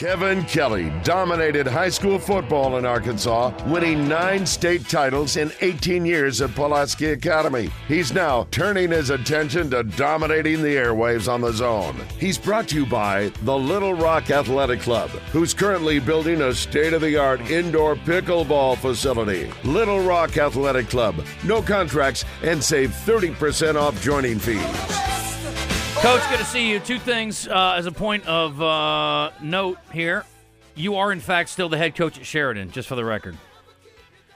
Kevin 0.00 0.42
Kelley 0.44 0.90
dominated 1.04 1.66
high 1.66 1.90
school 1.90 2.18
football 2.18 2.78
in 2.78 2.86
Arkansas, 2.86 3.52
winning 3.66 4.08
nine 4.08 4.46
state 4.46 4.88
titles 4.88 5.36
in 5.36 5.52
18 5.60 6.06
years 6.06 6.40
at 6.40 6.54
Pulaski 6.54 7.10
Academy. 7.10 7.68
He's 7.86 8.14
now 8.14 8.46
turning 8.50 8.92
his 8.92 9.10
attention 9.10 9.68
to 9.72 9.82
dominating 9.82 10.62
the 10.62 10.74
airwaves 10.76 11.30
on 11.30 11.42
the 11.42 11.52
zone. 11.52 12.00
He's 12.18 12.38
brought 12.38 12.68
to 12.68 12.76
you 12.76 12.86
by 12.86 13.28
the 13.42 13.58
Little 13.58 13.92
Rock 13.92 14.30
Athletic 14.30 14.80
Club, 14.80 15.10
who's 15.32 15.52
currently 15.52 15.98
building 15.98 16.40
a 16.40 16.54
state 16.54 16.94
of 16.94 17.02
the 17.02 17.18
art 17.18 17.42
indoor 17.50 17.94
pickleball 17.94 18.78
facility. 18.78 19.52
Little 19.64 20.00
Rock 20.00 20.38
Athletic 20.38 20.88
Club, 20.88 21.22
no 21.44 21.60
contracts, 21.60 22.24
and 22.42 22.64
save 22.64 22.88
30% 22.90 23.74
off 23.74 24.02
joining 24.02 24.38
fees. 24.38 25.29
Coach, 26.02 26.22
good 26.30 26.38
to 26.38 26.44
see 26.46 26.70
you. 26.70 26.80
Two 26.80 26.98
things 26.98 27.46
uh, 27.46 27.74
as 27.76 27.84
a 27.84 27.92
point 27.92 28.26
of 28.26 28.60
uh, 28.62 29.30
note 29.42 29.76
here. 29.92 30.24
You 30.74 30.96
are, 30.96 31.12
in 31.12 31.20
fact, 31.20 31.50
still 31.50 31.68
the 31.68 31.76
head 31.76 31.94
coach 31.94 32.18
at 32.18 32.24
Sheridan, 32.24 32.70
just 32.70 32.88
for 32.88 32.94
the 32.94 33.04
record. 33.04 33.36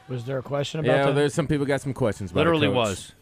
Was 0.07 0.27
there 0.27 0.37
a 0.37 0.43
question 0.43 0.81
about 0.81 0.93
Yeah, 0.95 1.07
that? 1.07 1.15
there's 1.15 1.33
some 1.33 1.47
people 1.47 1.65
got 1.65 1.81
some 1.81 1.95
questions. 1.95 2.31
About 2.33 2.41
Literally 2.41 2.67
Coach. 2.67 2.75
was. 2.75 3.13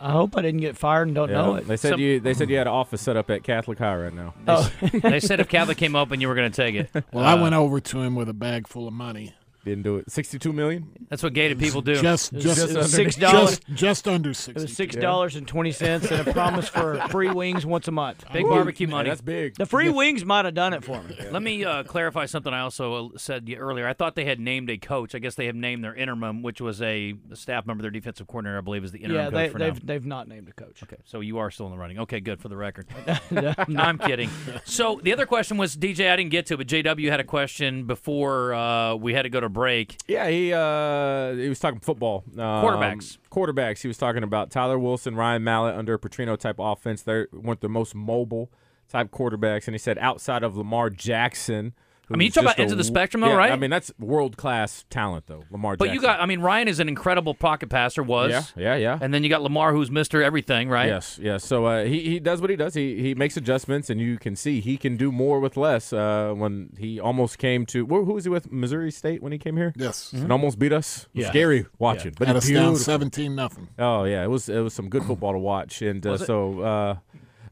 I 0.00 0.10
hope 0.12 0.38
I 0.38 0.42
didn't 0.42 0.62
get 0.62 0.78
fired 0.78 1.08
and 1.08 1.14
don't 1.14 1.28
Yeah, 1.28 1.34
know 1.42 1.54
it. 1.56 1.66
They 1.68 1.76
said 1.76 1.90
Some- 1.90 2.00
you. 2.00 2.18
They 2.18 2.32
said 2.32 2.48
you 2.48 2.56
had 2.56 2.66
an 2.66 2.72
office 2.72 3.02
set 3.02 3.18
up 3.18 3.28
at 3.28 3.42
Catholic 3.42 3.78
High 3.78 3.94
right 3.96 4.14
now. 4.14 4.32
Oh. 4.48 4.72
They 4.94 5.20
said 5.20 5.38
if 5.40 5.48
Catholic 5.50 5.76
came 5.76 5.94
open, 5.94 6.18
you 6.22 6.28
were 6.28 6.34
going 6.34 6.50
to 6.50 6.56
take 6.56 6.74
it. 6.74 7.04
Well, 7.12 7.24
I 7.26 7.34
went 7.34 7.54
over 7.54 7.78
to 7.78 8.00
him 8.00 8.14
with 8.14 8.30
a 8.30 8.34
bag 8.34 8.68
full 8.68 8.88
of 8.88 8.94
money. 8.94 9.34
Didn't 9.64 9.82
do 9.82 9.96
it. 9.96 10.10
Sixty-two 10.10 10.52
million. 10.54 10.88
That's 11.10 11.22
what 11.22 11.34
gated 11.34 11.58
people 11.58 11.82
do. 11.82 11.94
Just, 11.96 12.32
just, 12.32 12.42
just 12.42 12.72
just, 12.72 12.90
six 12.92 13.16
dollars. 13.16 13.58
just, 13.60 13.66
just 13.78 14.08
under 14.08 14.30
It 14.30 14.36
sixty. 14.36 14.66
six 14.68 14.96
dollars 14.96 15.36
and 15.36 15.46
twenty 15.46 15.70
cents 15.72 16.10
and 16.10 16.26
a 16.26 16.32
promise 16.32 16.68
for 16.68 16.96
free 17.10 17.30
wings 17.30 17.66
once 17.66 17.86
a 17.86 17.90
month. 17.90 18.24
Big 18.32 18.48
barbecue 18.48 18.86
Yeah, 18.86 18.90
money. 18.92 19.10
that's 19.10 19.20
big. 19.20 19.56
The 19.56 19.66
free 19.66 19.90
wings 19.90 20.24
might 20.24 20.46
have 20.46 20.54
done 20.54 20.72
it 20.72 20.82
for 20.82 21.02
me. 21.02 21.14
Let 21.30 21.42
me 21.42 21.62
uh, 21.64 21.82
clarify 21.82 22.24
something 22.24 22.54
I 22.54 22.60
also 22.60 23.10
uh, 23.10 23.18
said 23.18 23.52
earlier. 23.54 23.86
I 23.86 23.92
thought 23.92 24.14
they 24.14 24.24
had 24.24 24.40
named 24.40 24.70
a 24.70 24.78
coach. 24.78 25.14
I 25.14 25.18
guess 25.18 25.34
they 25.34 25.44
have 25.46 25.54
named 25.54 25.84
their 25.84 25.94
interim, 25.94 26.42
which 26.42 26.62
was 26.62 26.80
a 26.80 27.14
staff 27.34 27.66
member, 27.66 27.82
their 27.82 27.90
defensive 27.90 28.26
coordinator, 28.28 28.56
I 28.56 28.62
believe, 28.62 28.82
is 28.84 28.92
the 28.92 29.00
interim 29.00 29.24
Yeah, 29.26 29.30
coach 29.30 29.34
they, 29.34 29.48
for 29.50 29.58
they've 29.58 29.86
they've 29.86 30.06
not 30.06 30.26
named 30.26 30.48
a 30.48 30.52
coach. 30.52 30.82
Okay, 30.84 30.96
so 31.04 31.20
you 31.20 31.36
are 31.36 31.50
still 31.50 31.66
in 31.66 31.72
the 31.72 31.78
running. 31.78 31.98
Okay, 31.98 32.20
good 32.20 32.40
for 32.40 32.48
the 32.48 32.56
record. 32.56 32.86
no, 33.30 33.52
I'm 33.76 33.98
kidding. 33.98 34.30
So 34.64 35.00
the 35.02 35.12
other 35.12 35.26
question 35.26 35.58
was 35.58 35.76
DJ. 35.76 36.10
I 36.10 36.16
didn't 36.16 36.30
get 36.30 36.46
to, 36.46 36.56
but 36.56 36.66
JW 36.66 37.10
had 37.10 37.20
a 37.20 37.24
question 37.24 37.84
before 37.84 38.54
uh, 38.54 38.94
we 38.94 39.12
had 39.12 39.22
to 39.22 39.28
go 39.28 39.40
to 39.40 39.49
break. 39.50 39.96
Yeah, 40.08 40.28
he 40.28 40.52
uh, 40.52 41.34
he 41.34 41.48
was 41.48 41.58
talking 41.58 41.80
football. 41.80 42.24
Um, 42.32 42.38
Quarterbacks. 42.38 43.18
Quarterbacks. 43.30 43.82
He 43.82 43.88
was 43.88 43.98
talking 43.98 44.22
about 44.22 44.50
Tyler 44.50 44.78
Wilson, 44.78 45.16
Ryan 45.16 45.44
Mallett 45.44 45.76
under 45.76 45.94
a 45.94 45.98
Petrino 45.98 46.38
type 46.38 46.56
offense. 46.58 47.02
They 47.02 47.26
weren't 47.32 47.60
the 47.60 47.68
most 47.68 47.94
mobile 47.94 48.50
type 48.88 49.10
quarterbacks, 49.10 49.66
and 49.66 49.74
he 49.74 49.78
said 49.78 49.98
outside 49.98 50.42
of 50.42 50.56
Lamar 50.56 50.90
Jackson. 50.90 51.74
I 52.12 52.16
mean, 52.16 52.26
you 52.26 52.32
talk 52.32 52.42
about 52.42 52.58
a 52.58 52.60
ends 52.60 52.72
of 52.72 52.78
the 52.78 52.84
spectrum, 52.84 53.20
though, 53.20 53.28
yeah, 53.28 53.36
right? 53.36 53.52
I 53.52 53.56
mean, 53.56 53.70
that's 53.70 53.92
world 53.98 54.36
class 54.36 54.84
talent, 54.90 55.26
though. 55.26 55.44
Lamar. 55.50 55.76
But 55.76 55.86
Jackson. 55.86 55.94
you 55.94 56.00
got, 56.00 56.20
I 56.20 56.26
mean, 56.26 56.40
Ryan 56.40 56.68
is 56.68 56.80
an 56.80 56.88
incredible 56.88 57.34
pocket 57.34 57.68
passer. 57.68 58.02
Was 58.02 58.30
yeah, 58.30 58.42
yeah, 58.56 58.74
yeah. 58.76 58.98
and 59.00 59.14
then 59.14 59.22
you 59.22 59.28
got 59.28 59.42
Lamar, 59.42 59.72
who's 59.72 59.90
Mister 59.90 60.22
Everything, 60.22 60.68
right? 60.68 60.88
Yes, 60.88 61.18
yes. 61.22 61.44
So 61.44 61.66
uh, 61.66 61.84
he 61.84 62.00
he 62.00 62.20
does 62.20 62.40
what 62.40 62.50
he 62.50 62.56
does. 62.56 62.74
He 62.74 63.00
he 63.00 63.14
makes 63.14 63.36
adjustments, 63.36 63.90
and 63.90 64.00
you 64.00 64.18
can 64.18 64.34
see 64.36 64.60
he 64.60 64.76
can 64.76 64.96
do 64.96 65.12
more 65.12 65.38
with 65.40 65.56
less. 65.56 65.92
Uh, 65.92 66.32
when 66.34 66.70
he 66.78 66.98
almost 66.98 67.38
came 67.38 67.66
to 67.66 67.86
who, 67.86 68.04
who 68.04 68.14
was 68.14 68.24
he 68.24 68.30
with? 68.30 68.50
Missouri 68.50 68.90
State 68.90 69.22
when 69.22 69.32
he 69.32 69.38
came 69.38 69.56
here, 69.56 69.72
Yes. 69.76 70.12
and 70.12 70.32
almost 70.32 70.58
beat 70.58 70.72
us. 70.72 71.06
Yeah. 71.12 71.28
Scary 71.28 71.66
watching, 71.78 72.14
but 72.18 72.26
Had 72.26 72.36
it's 72.36 72.46
us 72.46 72.52
down 72.52 72.76
seventeen 72.76 73.34
nothing. 73.34 73.68
Oh 73.78 74.04
yeah, 74.04 74.24
it 74.24 74.28
was 74.28 74.48
it 74.48 74.60
was 74.60 74.74
some 74.74 74.88
good 74.88 75.04
football 75.04 75.32
to 75.32 75.38
watch, 75.38 75.82
and 75.82 76.04
uh, 76.06 76.18
so 76.18 76.60
uh, 76.60 76.96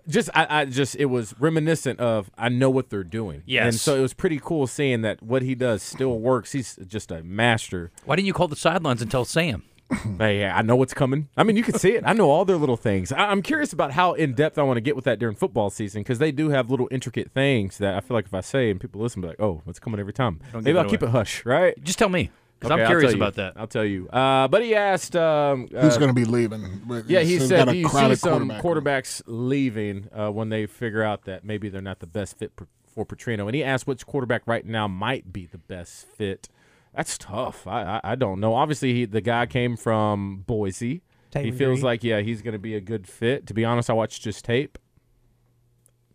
just 0.09 0.31
I, 0.35 0.61
I 0.61 0.65
just 0.65 0.97
it 0.97 1.07
was 1.07 1.35
reminiscent 1.39 2.01
of 2.01 2.31
I 2.37 2.49
know 2.49 2.71
what 2.71 2.91
they're 2.91 3.05
doing. 3.05 3.43
Yes. 3.47 3.65
and 3.65 3.75
so 3.75 3.97
it 3.97 4.01
was 4.01 4.15
pretty 4.15 4.41
cool 4.43 4.67
seeing 4.67 5.03
that 5.03 5.23
what 5.23 5.43
he 5.43 5.55
does 5.55 5.83
still 5.83 6.19
works. 6.19 6.53
He's 6.53 6.77
just 6.87 7.11
a 7.11 7.23
master. 7.23 7.91
Why 8.05 8.17
didn't 8.17 8.27
you 8.27 8.33
call 8.33 8.49
the 8.49 8.57
sidelines 8.57 9.03
and 9.03 9.11
tell 9.11 9.25
Sam? 9.25 9.63
Hey, 10.19 10.41
yeah, 10.41 10.57
I 10.57 10.63
know 10.63 10.77
what's 10.77 10.93
coming. 10.93 11.29
I 11.37 11.45
mean, 11.45 11.57
you 11.57 11.63
can 11.63 11.79
see 11.79 11.95
it. 11.95 12.03
I 12.05 12.13
know 12.13 12.29
all 12.29 12.45
their 12.45 12.57
little 12.57 12.77
things. 12.77 13.11
I, 13.13 13.31
I'm 13.31 13.41
curious 13.41 13.73
about 13.73 13.93
how 13.93 14.13
in 14.15 14.35
depth 14.35 14.59
I 14.59 14.63
want 14.63 14.77
to 14.77 14.81
get 14.83 14.97
with 14.97 15.05
that 15.07 15.19
during 15.19 15.35
football 15.37 15.71
season 15.71 16.03
because 16.03 16.19
they 16.19 16.33
do 16.33 16.51
have 16.51 16.71
little 16.71 16.89
intricate 16.91 17.31
things 17.31 17.79
that 17.79 17.95
I 17.95 18.01
feel 18.01 18.15
like 18.17 18.27
if 18.27 18.35
I 18.35 18.41
say 18.41 18.71
and 18.71 18.81
people 18.81 19.01
listen, 19.01 19.23
be 19.23 19.29
like, 19.29 19.41
oh, 19.41 19.63
it's 19.67 19.79
coming 19.79 19.99
every 20.01 20.13
time. 20.13 20.41
Maybe 20.53 20.77
I'll 20.77 20.85
it 20.85 20.91
keep 20.91 21.03
it 21.03 21.09
hush, 21.11 21.45
right? 21.47 21.75
Just 21.83 21.99
tell 21.99 22.09
me, 22.11 22.31
because 22.59 22.73
Okay, 22.73 22.83
I'm 22.83 22.89
curious 22.89 23.15
about 23.15 23.35
that. 23.35 23.53
I'll 23.57 23.67
tell 23.69 23.85
you. 23.85 24.09
Uh, 24.09 24.49
but 24.49 24.63
he 24.63 24.75
asked. 24.75 25.15
Um, 25.15 25.69
Who's 25.69 25.97
uh, 25.97 25.99
going 25.99 26.09
to 26.09 26.15
be 26.15 26.25
leaving? 26.25 26.83
Yeah, 27.07 27.21
he 27.21 27.39
He's 27.39 27.49
said 27.49 27.67
got 27.67 27.69
a 27.69 27.77
you 27.77 27.89
see 27.89 28.15
some 28.17 28.49
quarterback. 28.61 29.05
quarterbacks 29.05 29.23
leaving 29.27 30.09
uh, 30.13 30.31
when 30.31 30.49
they 30.49 30.67
figure 30.67 31.03
out 31.03 31.25
that 31.25 31.45
maybe 31.45 31.69
they're 31.69 31.81
not 31.81 32.01
the 32.01 32.07
best 32.07 32.37
fit 32.37 32.53
for, 32.57 32.67
for 32.93 33.07
Petrino. 33.07 33.47
And 33.47 33.55
he 33.55 33.63
asked 33.63 33.87
which 33.87 34.07
quarterback 34.07 34.43
right 34.47 34.67
now 34.67 34.89
might 34.89 35.33
be 35.33 35.47
the 35.47 35.59
best 35.59 36.07
fit. 36.09 36.49
That's 36.95 37.17
tough. 37.17 37.67
I 37.67 38.01
I, 38.03 38.13
I 38.13 38.15
don't 38.17 38.41
know. 38.41 38.55
Obviously, 38.55 38.93
he, 38.93 39.05
the 39.05 39.21
guy 39.21 39.47
came 39.47 39.77
from 39.77 40.43
Boise. 40.47 41.03
he 41.35 41.51
feels 41.53 41.83
like 41.83 42.03
yeah, 42.03 42.21
he's 42.21 42.43
going 42.43 42.55
to 42.55 42.59
be 42.59 42.75
a 42.75 42.81
good 42.81 43.07
fit. 43.07 43.47
To 43.47 43.55
be 43.55 43.65
honest, 43.65 43.89
I 43.89 43.93
watched 43.93 44.23
just 44.23 44.45
tape. 44.45 44.79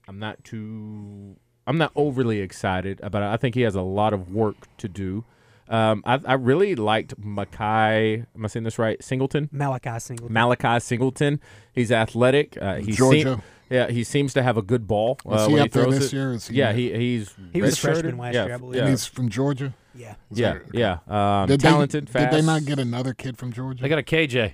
I'm 0.08 0.20
not 0.20 0.44
too. 0.44 1.38
I'm 1.66 1.78
not 1.78 1.94
overly 1.96 2.40
excited 2.42 3.00
about 3.02 3.24
it. 3.24 3.28
I 3.28 3.38
think 3.38 3.56
he 3.56 3.62
has 3.62 3.76
a 3.76 3.82
lot 3.82 4.12
of 4.12 4.34
work 4.34 4.68
to 4.80 4.90
do. 4.90 5.24
Um, 5.70 6.04
I, 6.06 6.20
I 6.26 6.34
really 6.34 6.76
liked 6.76 7.20
Makai. 7.20 8.26
Am 8.36 8.44
I 8.46 8.48
saying 8.48 8.64
this 8.64 8.78
right? 8.80 9.02
Singleton. 9.04 9.50
Malachi 9.52 10.00
Singleton. 10.00 10.34
Malachi 10.34 10.80
Singleton. 10.80 11.40
He's 11.74 11.92
athletic. 11.92 12.58
Uh, 12.62 12.76
he 12.76 12.92
Georgia. 12.92 13.34
seem- 13.36 13.42
yeah, 13.70 13.90
he 13.90 14.04
seems 14.04 14.34
to 14.34 14.44
have 14.44 14.58
a 14.58 14.62
good 14.62 14.88
ball. 14.88 15.18
Is 15.26 15.32
uh, 15.32 15.48
he 15.48 15.54
when 15.54 15.64
up 15.64 15.72
there 15.72 15.84
throws 15.84 15.98
this 16.00 16.14
it. 16.14 16.16
year? 16.16 16.32
Is 16.34 16.48
he- 16.48 16.56
yeah, 16.58 16.74
he 16.74 16.94
he's 16.94 17.34
He 17.54 17.62
was 17.62 17.74
a 17.74 17.78
freshman 17.78 18.18
last 18.18 18.36
yeah, 18.36 18.46
year, 18.46 18.54
I 18.56 18.58
believe. 18.58 18.76
Yeah, 18.76 18.82
And 18.82 18.90
he's 18.92 19.06
from 19.06 19.30
Georgia. 19.30 19.74
yeah. 19.96 20.16
yeah, 20.32 20.60
yeah. 20.74 21.00
Um, 21.08 21.48
Did 21.48 21.60
talented, 21.62 22.08
they, 22.08 22.12
fast. 22.12 22.32
Did 22.32 22.42
they 22.42 22.46
not 22.46 22.66
get 22.66 22.78
another 22.78 23.14
kid 23.14 23.38
from 23.38 23.52
Georgia? 23.52 23.82
They 23.82 23.90
got 23.90 24.00
a 24.00 24.04
KJ, 24.04 24.54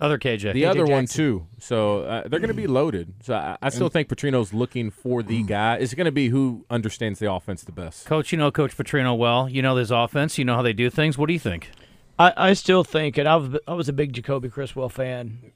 other 0.00 0.18
KJ. 0.18 0.52
the 0.52 0.66
other 0.66 0.84
one 0.84 1.06
too? 1.06 1.46
So 1.58 2.02
uh, 2.02 2.22
they're 2.26 2.40
going 2.40 2.48
to 2.48 2.54
be 2.54 2.64
mm-hmm. 2.64 2.72
loaded. 2.72 3.14
So 3.22 3.34
I, 3.34 3.56
I 3.62 3.68
still 3.70 3.88
think 3.88 4.08
Petrino's 4.08 4.52
looking 4.52 4.90
for 4.90 5.22
the 5.22 5.38
mm-hmm. 5.38 5.46
guy. 5.46 5.76
It's 5.76 5.94
going 5.94 6.06
to 6.06 6.12
be 6.12 6.28
who 6.28 6.64
understands 6.68 7.18
the 7.18 7.32
offense 7.32 7.62
the 7.62 7.72
best. 7.72 8.06
Coach, 8.06 8.32
you 8.32 8.38
know 8.38 8.50
Coach 8.50 8.76
Petrino 8.76 9.16
well. 9.16 9.48
You 9.48 9.62
know 9.62 9.74
this 9.74 9.90
offense. 9.90 10.38
You 10.38 10.44
know 10.44 10.56
how 10.56 10.62
they 10.62 10.72
do 10.72 10.90
things. 10.90 11.16
What 11.16 11.26
do 11.26 11.32
you 11.32 11.38
think? 11.38 11.70
I, 12.18 12.32
I 12.36 12.52
still 12.52 12.84
think, 12.84 13.18
and 13.18 13.28
I 13.28 13.36
was 13.36 13.58
I 13.66 13.74
was 13.74 13.88
a 13.88 13.92
big 13.92 14.12
Jacoby 14.12 14.48
Criswell 14.48 14.88
fan 14.88 15.52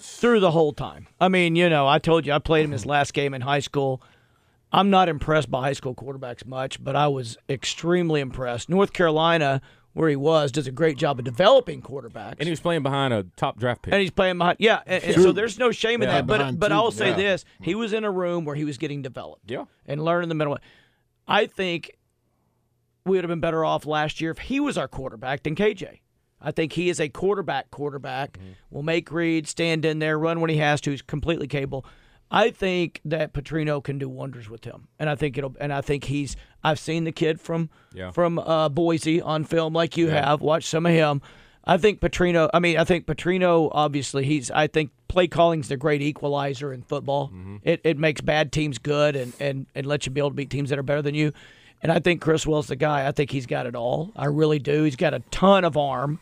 through 0.00 0.40
the 0.40 0.50
whole 0.50 0.72
time. 0.72 1.06
I 1.20 1.28
mean, 1.28 1.54
you 1.54 1.68
know, 1.68 1.86
I 1.86 1.98
told 1.98 2.26
you 2.26 2.32
I 2.32 2.40
played 2.40 2.64
him 2.64 2.72
his 2.72 2.82
mm-hmm. 2.82 2.90
last 2.90 3.14
game 3.14 3.32
in 3.32 3.42
high 3.42 3.60
school. 3.60 4.02
I'm 4.72 4.90
not 4.90 5.08
impressed 5.08 5.50
by 5.50 5.62
high 5.62 5.72
school 5.72 5.94
quarterbacks 5.94 6.46
much, 6.46 6.82
but 6.82 6.94
I 6.94 7.08
was 7.08 7.36
extremely 7.48 8.20
impressed. 8.20 8.68
North 8.68 8.92
Carolina, 8.92 9.60
where 9.92 10.08
he 10.08 10.16
was, 10.16 10.52
does 10.52 10.66
a 10.66 10.72
great 10.72 10.96
job 10.96 11.18
of 11.18 11.24
developing 11.24 11.82
quarterbacks. 11.82 12.36
And 12.38 12.44
he 12.44 12.50
was 12.50 12.60
playing 12.60 12.82
behind 12.82 13.12
a 13.12 13.24
top 13.36 13.58
draft 13.58 13.82
pick. 13.82 13.92
and 13.92 14.00
he's 14.00 14.10
playing 14.10 14.38
behind. 14.38 14.56
Yeah, 14.60 14.80
and, 14.86 15.02
and 15.02 15.22
so 15.22 15.32
there's 15.32 15.58
no 15.58 15.72
shame 15.72 16.02
in 16.02 16.08
Yeah. 16.08 16.16
that. 16.16 16.26
But 16.26 16.38
Behind 16.38 16.60
but 16.60 16.68
two, 16.68 16.74
I 16.74 16.80
will 16.80 16.90
say 16.92 17.10
yeah. 17.10 17.16
this: 17.16 17.44
he 17.60 17.74
was 17.74 17.92
in 17.92 18.04
a 18.04 18.10
room 18.10 18.44
where 18.44 18.56
he 18.56 18.64
was 18.64 18.78
getting 18.78 19.02
developed. 19.02 19.50
Yeah. 19.50 19.64
and 19.86 20.04
learning 20.04 20.28
the 20.28 20.34
middle. 20.34 20.56
I 21.26 21.46
think 21.46 21.96
we 23.04 23.16
would 23.16 23.24
have 23.24 23.28
been 23.28 23.40
better 23.40 23.64
off 23.64 23.86
last 23.86 24.20
year 24.20 24.30
if 24.30 24.38
he 24.38 24.60
was 24.60 24.76
our 24.78 24.88
quarterback 24.88 25.42
than 25.42 25.54
KJ. 25.56 26.00
I 26.40 26.52
think 26.52 26.72
he 26.72 26.88
is 26.88 27.00
a 27.00 27.08
quarterback. 27.08 27.70
Quarterback 27.70 28.38
mm-hmm. 28.38 28.52
will 28.70 28.82
make 28.82 29.10
reads, 29.10 29.50
stand 29.50 29.84
in 29.84 29.98
there, 29.98 30.18
run 30.18 30.40
when 30.40 30.50
he 30.50 30.56
has 30.56 30.80
to. 30.82 30.90
He's 30.90 31.02
completely 31.02 31.46
capable. 31.46 31.84
I 32.30 32.50
think 32.50 33.00
that 33.04 33.32
Petrino 33.32 33.82
can 33.82 33.98
do 33.98 34.08
wonders 34.08 34.48
with 34.48 34.64
him, 34.64 34.86
and 34.98 35.10
I 35.10 35.14
think 35.16 35.36
it'll. 35.36 35.56
And 35.60 35.72
I 35.72 35.80
think 35.80 36.04
he's. 36.04 36.36
I've 36.62 36.78
seen 36.78 37.04
the 37.04 37.12
kid 37.12 37.40
from 37.40 37.70
Yeah. 37.94 38.10
from 38.12 38.38
uh, 38.38 38.68
Boise 38.68 39.20
on 39.20 39.44
film, 39.44 39.72
like 39.72 39.96
you 39.96 40.08
have. 40.08 40.40
Watched 40.40 40.68
some 40.68 40.86
of 40.86 40.92
him. 40.92 41.22
I 41.64 41.76
think 41.76 42.00
Petrino. 42.00 42.48
I 42.54 42.58
mean, 42.60 42.78
I 42.78 42.84
think 42.84 43.06
Petrino. 43.06 43.68
Obviously, 43.72 44.24
he's. 44.24 44.50
I 44.50 44.66
think 44.68 44.90
play 45.08 45.26
calling's 45.26 45.68
the 45.68 45.76
great 45.76 46.02
equalizer 46.02 46.72
in 46.72 46.82
football. 46.82 47.32
It 47.64 47.80
it 47.82 47.98
makes 47.98 48.20
bad 48.20 48.52
teams 48.52 48.78
good 48.78 49.16
and 49.16 49.32
and 49.40 49.66
and 49.74 49.86
lets 49.86 50.06
you 50.06 50.12
be 50.12 50.20
able 50.20 50.30
to 50.30 50.34
beat 50.36 50.50
teams 50.50 50.70
that 50.70 50.78
are 50.78 50.84
better 50.84 51.02
than 51.02 51.14
you. 51.16 51.32
And 51.82 51.90
I 51.90 51.98
think 51.98 52.20
Criswell's 52.20 52.66
the 52.68 52.76
guy. 52.76 53.08
I 53.08 53.12
think 53.12 53.30
he's 53.30 53.46
got 53.46 53.66
it 53.66 53.74
all. 53.74 54.12
I 54.14 54.26
really 54.26 54.58
do. 54.58 54.84
He's 54.84 54.96
got 54.96 55.14
a 55.14 55.20
ton 55.30 55.64
of 55.64 55.76
arm. 55.78 56.20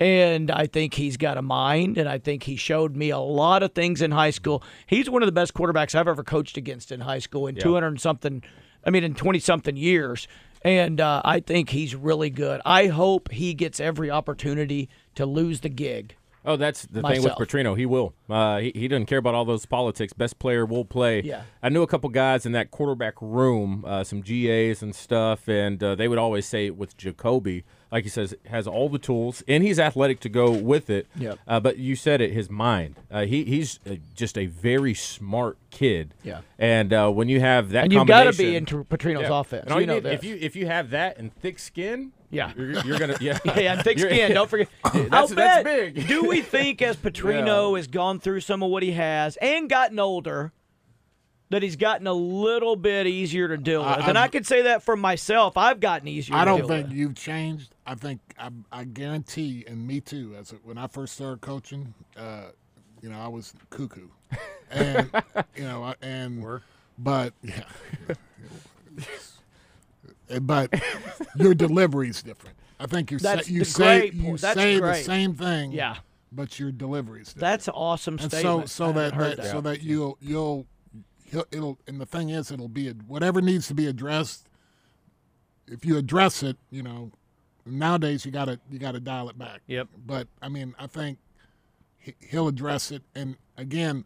And 0.00 0.50
I 0.50 0.66
think 0.66 0.94
he's 0.94 1.16
got 1.16 1.36
a 1.38 1.42
mind, 1.42 1.98
and 1.98 2.08
I 2.08 2.18
think 2.18 2.42
he 2.44 2.56
showed 2.56 2.96
me 2.96 3.10
a 3.10 3.18
lot 3.18 3.62
of 3.62 3.72
things 3.72 4.02
in 4.02 4.10
high 4.10 4.30
school. 4.30 4.62
He's 4.86 5.08
one 5.08 5.22
of 5.22 5.26
the 5.26 5.32
best 5.32 5.54
quarterbacks 5.54 5.94
I've 5.94 6.08
ever 6.08 6.24
coached 6.24 6.56
against 6.56 6.90
in 6.90 7.00
high 7.00 7.20
school 7.20 7.46
in 7.46 7.54
200 7.54 7.86
and 7.86 8.00
something, 8.00 8.42
I 8.84 8.90
mean, 8.90 9.04
in 9.04 9.14
20 9.14 9.38
something 9.38 9.76
years. 9.76 10.26
And 10.62 11.00
uh, 11.00 11.22
I 11.24 11.40
think 11.40 11.70
he's 11.70 11.94
really 11.94 12.30
good. 12.30 12.60
I 12.64 12.86
hope 12.86 13.30
he 13.30 13.54
gets 13.54 13.78
every 13.78 14.10
opportunity 14.10 14.88
to 15.14 15.26
lose 15.26 15.60
the 15.60 15.68
gig 15.68 16.16
Oh, 16.44 16.56
that's 16.56 16.84
the 16.86 17.00
thing 17.02 17.22
with 17.22 17.32
Petrino. 17.34 17.76
He 17.76 17.86
will. 17.86 18.12
Uh, 18.28 18.58
he, 18.58 18.72
he 18.74 18.88
doesn't 18.88 19.06
care 19.06 19.18
about 19.18 19.34
all 19.34 19.44
those 19.44 19.64
politics. 19.64 20.12
Best 20.12 20.38
player 20.38 20.66
will 20.66 20.84
play. 20.84 21.22
Yeah. 21.22 21.42
I 21.62 21.70
knew 21.70 21.82
a 21.82 21.86
couple 21.86 22.10
guys 22.10 22.44
in 22.44 22.52
that 22.52 22.70
quarterback 22.70 23.14
room, 23.20 23.84
uh, 23.86 24.04
some 24.04 24.20
GAs 24.20 24.82
and 24.82 24.94
stuff, 24.94 25.48
and 25.48 25.82
uh, 25.82 25.94
they 25.94 26.06
would 26.06 26.18
always 26.18 26.44
say 26.46 26.68
with 26.70 26.96
Jacoby, 26.98 27.64
like 27.90 28.04
he 28.04 28.10
says, 28.10 28.34
has 28.46 28.66
all 28.66 28.88
the 28.88 28.98
tools 28.98 29.42
and 29.48 29.62
he's 29.62 29.78
athletic 29.78 30.20
to 30.20 30.28
go 30.28 30.50
with 30.50 30.90
it. 30.90 31.06
Yep. 31.16 31.38
Uh, 31.46 31.60
but 31.60 31.78
you 31.78 31.96
said 31.96 32.20
it, 32.20 32.32
his 32.32 32.50
mind. 32.50 32.96
Uh, 33.10 33.24
he 33.24 33.44
he's 33.44 33.78
uh, 33.88 33.94
just 34.14 34.36
a 34.36 34.46
very 34.46 34.94
smart 34.94 35.56
kid. 35.70 36.12
Yeah. 36.24 36.40
And 36.58 36.92
uh, 36.92 37.10
when 37.10 37.28
you 37.28 37.40
have 37.40 37.70
that, 37.70 37.84
and 37.84 37.92
you've 37.92 38.06
got 38.06 38.24
to 38.24 38.32
be 38.36 38.56
into 38.56 38.84
Petrino's 38.84 39.22
Yeah. 39.28 39.40
offense. 39.40 39.70
You 39.70 39.86
know 39.86 39.94
need- 39.94 40.02
this. 40.02 40.14
if 40.14 40.24
you 40.24 40.36
if 40.40 40.56
you 40.56 40.66
have 40.66 40.90
that 40.90 41.18
and 41.18 41.34
thick 41.36 41.58
skin, 41.58 42.12
Yeah. 42.30 42.52
you're, 42.56 42.72
you're 42.84 42.98
gonna 42.98 43.16
yeah 43.20 43.38
yeah, 43.44 43.74
and 43.74 43.82
thick 43.82 43.98
You're- 43.98 44.10
skin. 44.12 44.32
Don't 44.34 44.50
forget. 44.50 44.68
That's- 44.84 45.08
I'll 45.12 45.26
that's 45.28 45.32
bet, 45.34 45.64
big. 45.94 46.06
Do 46.08 46.24
we 46.28 46.40
think, 46.42 46.82
as 46.82 46.96
Petrino 46.96 47.76
has 47.76 47.86
gone 47.86 48.18
through 48.20 48.40
some 48.40 48.62
of 48.62 48.70
what 48.70 48.82
he 48.82 48.92
has 48.92 49.36
and 49.36 49.68
gotten 49.70 49.98
older, 50.00 50.52
that 51.50 51.62
he's 51.62 51.76
gotten 51.76 52.06
a 52.08 52.12
little 52.12 52.74
bit 52.76 53.06
easier 53.06 53.46
to 53.48 53.56
deal 53.56 53.80
with? 53.82 53.88
I- 53.88 54.08
and 54.08 54.18
I 54.18 54.24
I've- 54.24 54.32
can 54.32 54.44
say 54.44 54.62
that 54.62 54.82
for 54.82 54.96
myself. 54.96 55.56
I've 55.56 55.78
gotten 55.80 56.08
easier. 56.08 56.34
I 56.34 56.40
to 56.40 56.44
don't 56.46 56.58
deal 56.60 56.68
think 56.68 56.88
with. 56.88 56.96
you've 56.96 57.14
changed. 57.14 57.74
I 57.86 57.94
think 57.94 58.20
I, 58.38 58.48
I 58.72 58.84
guarantee, 58.84 59.64
and 59.68 59.86
me 59.86 60.00
too. 60.00 60.34
As 60.38 60.52
a, 60.52 60.56
when 60.56 60.78
I 60.78 60.86
first 60.88 61.14
started 61.14 61.40
coaching, 61.42 61.92
uh, 62.16 62.46
you 63.02 63.10
know, 63.10 63.18
I 63.20 63.28
was 63.28 63.52
cuckoo, 63.70 64.08
and 64.70 65.10
you 65.54 65.64
know, 65.64 65.84
I- 65.84 65.94
and 66.02 66.44
but 66.98 67.34
yeah, 67.42 67.64
Eh, 70.30 70.38
but 70.38 70.72
your 71.36 71.54
delivery 71.54 72.08
is 72.10 72.22
different. 72.22 72.56
I 72.80 72.86
think 72.86 73.10
you 73.10 73.18
That's 73.18 73.46
say 73.46 73.52
you 73.52 73.58
the 73.60 73.64
say 73.64 74.00
great 74.00 74.14
you. 74.14 74.36
That's 74.36 74.58
say 74.58 74.80
the 74.80 74.94
same 74.94 75.34
thing. 75.34 75.72
Yeah. 75.72 75.96
but 76.32 76.58
your 76.58 76.72
delivery 76.72 77.22
is 77.22 77.28
different. 77.28 77.40
That's 77.40 77.68
an 77.68 77.74
awesome 77.74 78.14
and 78.18 78.30
statement. 78.30 78.68
so 78.68 78.84
so 78.86 78.90
I 78.90 79.10
that, 79.10 79.36
that, 79.36 79.46
so 79.46 79.60
that 79.60 79.82
you'll 79.82 80.18
you'll 80.20 80.66
he'll, 81.24 81.44
it'll 81.52 81.78
and 81.86 82.00
the 82.00 82.06
thing 82.06 82.30
is 82.30 82.50
it'll 82.50 82.68
be 82.68 82.90
whatever 82.90 83.40
needs 83.40 83.68
to 83.68 83.74
be 83.74 83.86
addressed 83.86 84.46
if 85.66 85.84
you 85.84 85.96
address 85.96 86.42
it 86.42 86.56
you 86.70 86.82
know 86.82 87.10
nowadays 87.66 88.26
you 88.26 88.30
gotta 88.30 88.60
you 88.70 88.78
gotta 88.78 89.00
dial 89.00 89.28
it 89.30 89.38
back 89.38 89.62
Yep. 89.66 89.88
but 90.06 90.28
i 90.42 90.48
mean 90.50 90.74
i 90.78 90.86
think 90.86 91.18
he'll 92.20 92.48
address 92.48 92.90
it 92.90 93.02
and 93.14 93.36
again 93.56 94.04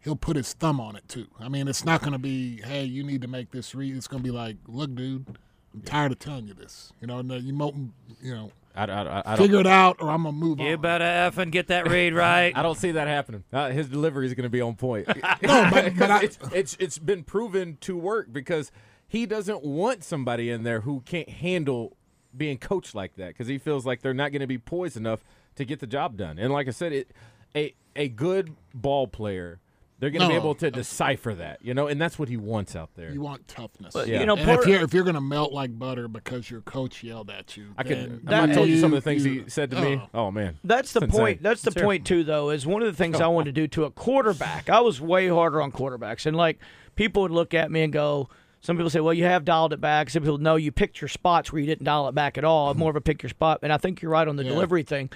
he'll 0.00 0.16
put 0.16 0.34
his 0.36 0.52
thumb 0.54 0.80
on 0.80 0.96
it 0.96 1.06
too 1.08 1.28
i 1.38 1.48
mean 1.48 1.68
it's 1.68 1.84
not 1.84 2.02
gonna 2.02 2.18
be 2.18 2.60
hey 2.62 2.82
you 2.84 3.04
need 3.04 3.22
to 3.22 3.28
make 3.28 3.52
this 3.52 3.74
read 3.76 3.94
it's 3.96 4.08
gonna 4.08 4.22
be 4.24 4.32
like 4.32 4.56
look 4.66 4.92
dude 4.96 5.38
i'm 5.78 5.84
tired 5.84 6.12
of 6.12 6.18
telling 6.18 6.48
you 6.48 6.54
this 6.54 6.92
you 7.00 7.06
know 7.06 7.18
and 7.18 7.30
you 7.42 7.52
mo- 7.52 7.74
you 8.20 8.34
know 8.34 8.50
I, 8.74 8.84
I, 8.84 9.02
I, 9.02 9.22
I 9.24 9.36
don't 9.36 9.46
figure 9.46 9.60
it 9.60 9.66
out 9.66 9.96
or 10.00 10.10
i'm 10.10 10.22
gonna 10.22 10.32
move 10.36 10.60
You 10.60 10.74
on 10.74 10.80
better 10.80 11.04
effing 11.04 11.50
get 11.50 11.68
that 11.68 11.88
read 11.88 12.14
right. 12.14 12.52
I 12.56 12.62
don't 12.62 12.78
see 12.78 12.92
that 12.92 13.08
happening. 13.08 13.42
Uh, 13.52 13.70
his 13.70 13.88
delivery 13.88 14.26
is 14.26 14.34
going 14.34 14.44
to 14.44 14.50
be 14.50 14.60
on 14.60 14.76
point. 14.76 15.08
no 15.42 15.68
but, 15.70 15.96
but 15.96 16.10
I, 16.10 16.22
it's, 16.22 16.38
it's 16.52 16.76
it's 16.78 16.98
been 16.98 17.24
proven 17.24 17.78
to 17.80 17.96
work 17.96 18.32
because 18.32 18.70
he 19.08 19.26
doesn't 19.26 19.64
want 19.64 20.04
somebody 20.04 20.50
in 20.50 20.62
there 20.62 20.82
who 20.82 21.00
can't 21.00 21.28
handle 21.28 21.96
being 22.36 22.58
coached 22.58 22.94
like 22.94 23.16
that 23.16 23.28
because 23.28 23.48
he 23.48 23.58
feels 23.58 23.84
like 23.86 24.02
they're 24.02 24.14
not 24.14 24.30
going 24.32 24.40
to 24.40 24.46
be 24.46 24.58
poised 24.58 24.96
enough 24.96 25.24
to 25.56 25.64
get 25.64 25.80
the 25.80 25.86
job 25.86 26.16
done. 26.16 26.38
And 26.38 26.52
like 26.52 26.68
I 26.68 26.72
said, 26.72 26.92
it 26.92 27.10
a 27.56 27.74
a 27.96 28.08
good 28.08 28.54
ball 28.74 29.08
player, 29.08 29.58
they're 30.00 30.10
going 30.10 30.22
to 30.22 30.28
be 30.28 30.34
able 30.34 30.54
to 30.56 30.70
decipher 30.70 31.34
that, 31.34 31.58
you 31.60 31.74
know, 31.74 31.88
and 31.88 32.00
that's 32.00 32.18
what 32.18 32.28
he 32.28 32.36
wants 32.36 32.76
out 32.76 32.90
there. 32.94 33.10
you 33.10 33.20
want 33.20 33.48
toughness 33.48 33.92
But, 33.94 34.06
Yeah. 34.08 34.20
you 34.20 34.26
know, 34.26 34.36
and 34.36 34.48
if 34.50 34.66
you're 34.66 34.80
if 34.82 34.94
you're 34.94 35.04
gonna 35.04 35.20
melt 35.20 35.52
like 35.52 35.76
butter 35.78 36.06
because 36.08 36.50
your 36.50 36.60
coach 36.60 37.02
yelled 37.02 37.30
at 37.30 37.56
you, 37.56 37.66
I 37.76 37.82
then 37.82 38.20
could. 38.24 38.32
I'm 38.32 38.52
told 38.52 38.68
you 38.68 38.78
some 38.78 38.92
of 38.92 38.96
the 38.96 39.00
things 39.00 39.26
you- 39.26 39.42
he 39.44 39.50
said 39.50 39.70
to 39.72 39.80
me. 39.80 40.00
oh. 40.14 40.26
Oh 40.28 40.30
man, 40.30 40.58
That's 40.64 40.92
the 40.92 41.00
It's 41.02 41.12
point. 41.12 41.38
insane. 41.38 41.42
That's 41.42 41.62
the 41.62 41.68
It's 41.68 41.74
terrible. 41.74 41.88
point 41.88 42.06
too, 42.06 42.22
though. 42.24 42.50
Is 42.50 42.66
one 42.66 42.82
of 42.82 42.86
the 42.86 42.94
things 42.96 43.20
oh. 43.20 43.24
I 43.24 43.26
wanted 43.28 43.54
to 43.54 43.60
do 43.60 43.66
to 43.68 43.84
a 43.84 43.90
quarterback. 43.90 44.70
I 44.70 44.80
was 44.80 45.00
way 45.00 45.28
harder 45.28 45.60
on 45.60 45.72
quarterbacks, 45.72 46.26
and 46.26 46.36
like 46.36 46.58
people 46.94 47.22
would 47.22 47.32
look 47.32 47.52
at 47.54 47.70
me 47.70 47.82
and 47.82 47.92
go. 47.92 48.28
Some 48.60 48.76
people 48.76 48.90
say, 48.90 49.00
"Well, 49.00 49.14
you 49.14 49.24
have 49.24 49.44
dialed 49.44 49.72
it 49.72 49.80
back." 49.80 50.10
Some 50.10 50.22
people, 50.22 50.38
"No, 50.38 50.56
you 50.56 50.72
picked 50.72 51.00
your 51.00 51.08
spots 51.08 51.52
where 51.52 51.60
you 51.60 51.66
didn't 51.66 51.84
dial 51.84 52.08
it 52.08 52.14
back 52.14 52.36
at 52.38 52.44
all. 52.44 52.72
Hmm. 52.72 52.78
More 52.80 52.90
of 52.90 52.96
a 52.96 53.00
pick 53.00 53.22
your 53.22 53.30
spot." 53.30 53.60
And 53.62 53.72
I 53.72 53.76
think 53.78 54.02
you're 54.02 54.10
right 54.10 54.26
on 54.26 54.36
the 54.36 54.42
Yeah. 54.44 54.50
delivery 54.50 54.82
thing, 54.82 55.10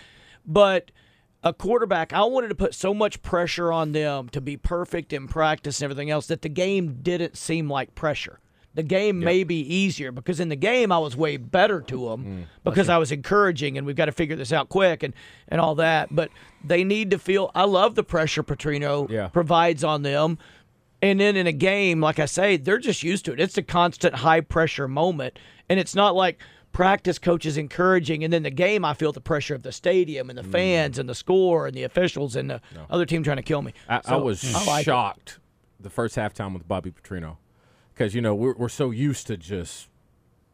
but 0.47 0.91
a 1.45 1.53
quarterback, 1.53 2.13
I 2.13 2.23
wanted 2.25 2.49
to 2.49 2.55
put 2.55 2.75
so 2.75 2.95
much 2.95 3.21
pressure 3.23 3.73
on 3.73 3.93
them 3.93 4.29
to 4.31 4.41
be 4.41 4.57
perfect 4.57 5.13
in 5.13 5.27
practice 5.29 5.81
and 5.81 5.85
everything 5.91 6.11
else 6.11 6.27
that 6.29 6.43
the 6.43 6.49
game 6.49 6.99
didn't 7.03 7.37
seem 7.37 7.69
like 7.71 7.95
pressure. 7.95 8.39
The 8.75 8.83
game 8.83 9.19
may 9.19 9.45
be 9.45 9.61
easier 9.61 10.13
because 10.13 10.41
in 10.41 10.49
the 10.49 10.57
game 10.57 10.91
I 10.91 10.99
was 10.99 11.15
way 11.15 11.37
better 11.37 11.83
to 11.83 12.09
them 12.09 12.25
Mm, 12.25 12.45
because 12.65 12.89
I 12.89 12.97
was 12.97 13.13
encouraging 13.13 13.77
and 13.77 13.87
we've 13.87 13.97
got 13.97 14.07
to 14.07 14.13
figure 14.13 14.35
this 14.37 14.51
out 14.53 14.71
quick 14.71 15.03
and, 15.03 15.13
and 15.49 15.61
all 15.61 15.75
that. 15.75 16.09
But 16.15 16.31
they 16.65 16.83
need 16.83 17.11
to 17.11 17.19
feel. 17.19 17.51
I 17.55 17.65
love 17.65 17.97
the 17.97 18.03
pressure 18.05 18.43
Petrino 18.43 19.11
Yeah. 19.11 19.29
provides 19.29 19.85
on 19.85 20.03
them. 20.03 20.39
And 21.03 21.21
then 21.21 21.37
in 21.37 21.47
a 21.47 21.53
game, 21.53 22.01
like 22.01 22.19
I 22.19 22.25
say, 22.27 22.57
they're 22.57 22.79
just 22.79 23.03
used 23.03 23.25
to 23.27 23.33
it. 23.33 23.41
It's 23.41 23.59
a 23.59 23.63
constant 23.63 24.15
high 24.15 24.41
pressure 24.41 24.89
moment. 24.89 25.39
And 25.69 25.79
it's 25.79 25.95
not 25.95 26.15
like 26.15 26.39
practice 26.73 27.19
coaches 27.19 27.57
encouraging 27.57 28.25
and 28.25 28.33
then 28.33 28.43
the 28.43 28.51
game 28.51 28.85
I 28.85 28.95
feel 28.95 29.13
the 29.13 29.21
pressure 29.21 29.55
of 29.55 29.63
the 29.63 29.73
stadium 29.73 30.31
and 30.31 30.39
the 30.39 30.43
Mm. 30.43 30.53
fans 30.53 30.99
and 30.99 31.09
the 31.09 31.15
score 31.15 31.67
and 31.67 31.77
the 31.77 31.83
officials 31.83 32.35
and 32.37 32.49
the 32.51 32.61
other 32.91 33.05
team 33.07 33.23
trying 33.23 33.37
to 33.37 33.43
kill 33.43 33.63
me. 33.63 33.73
I, 33.89 34.01
I 34.07 34.17
was 34.17 34.55
I 34.55 34.65
like 34.65 34.81
it. 34.83 34.85
shocked 34.85 35.39
the 35.79 35.91
first 35.91 36.17
halftime 36.17 36.55
with 36.55 36.67
Bobby 36.67 36.91
Petrino 36.91 37.37
because 37.95 38.15
you 38.15 38.21
know 38.21 38.35
we're 38.35 38.55
we're 38.55 38.69
so 38.69 38.91
used 38.91 39.27
to 39.27 39.37
just 39.37 39.89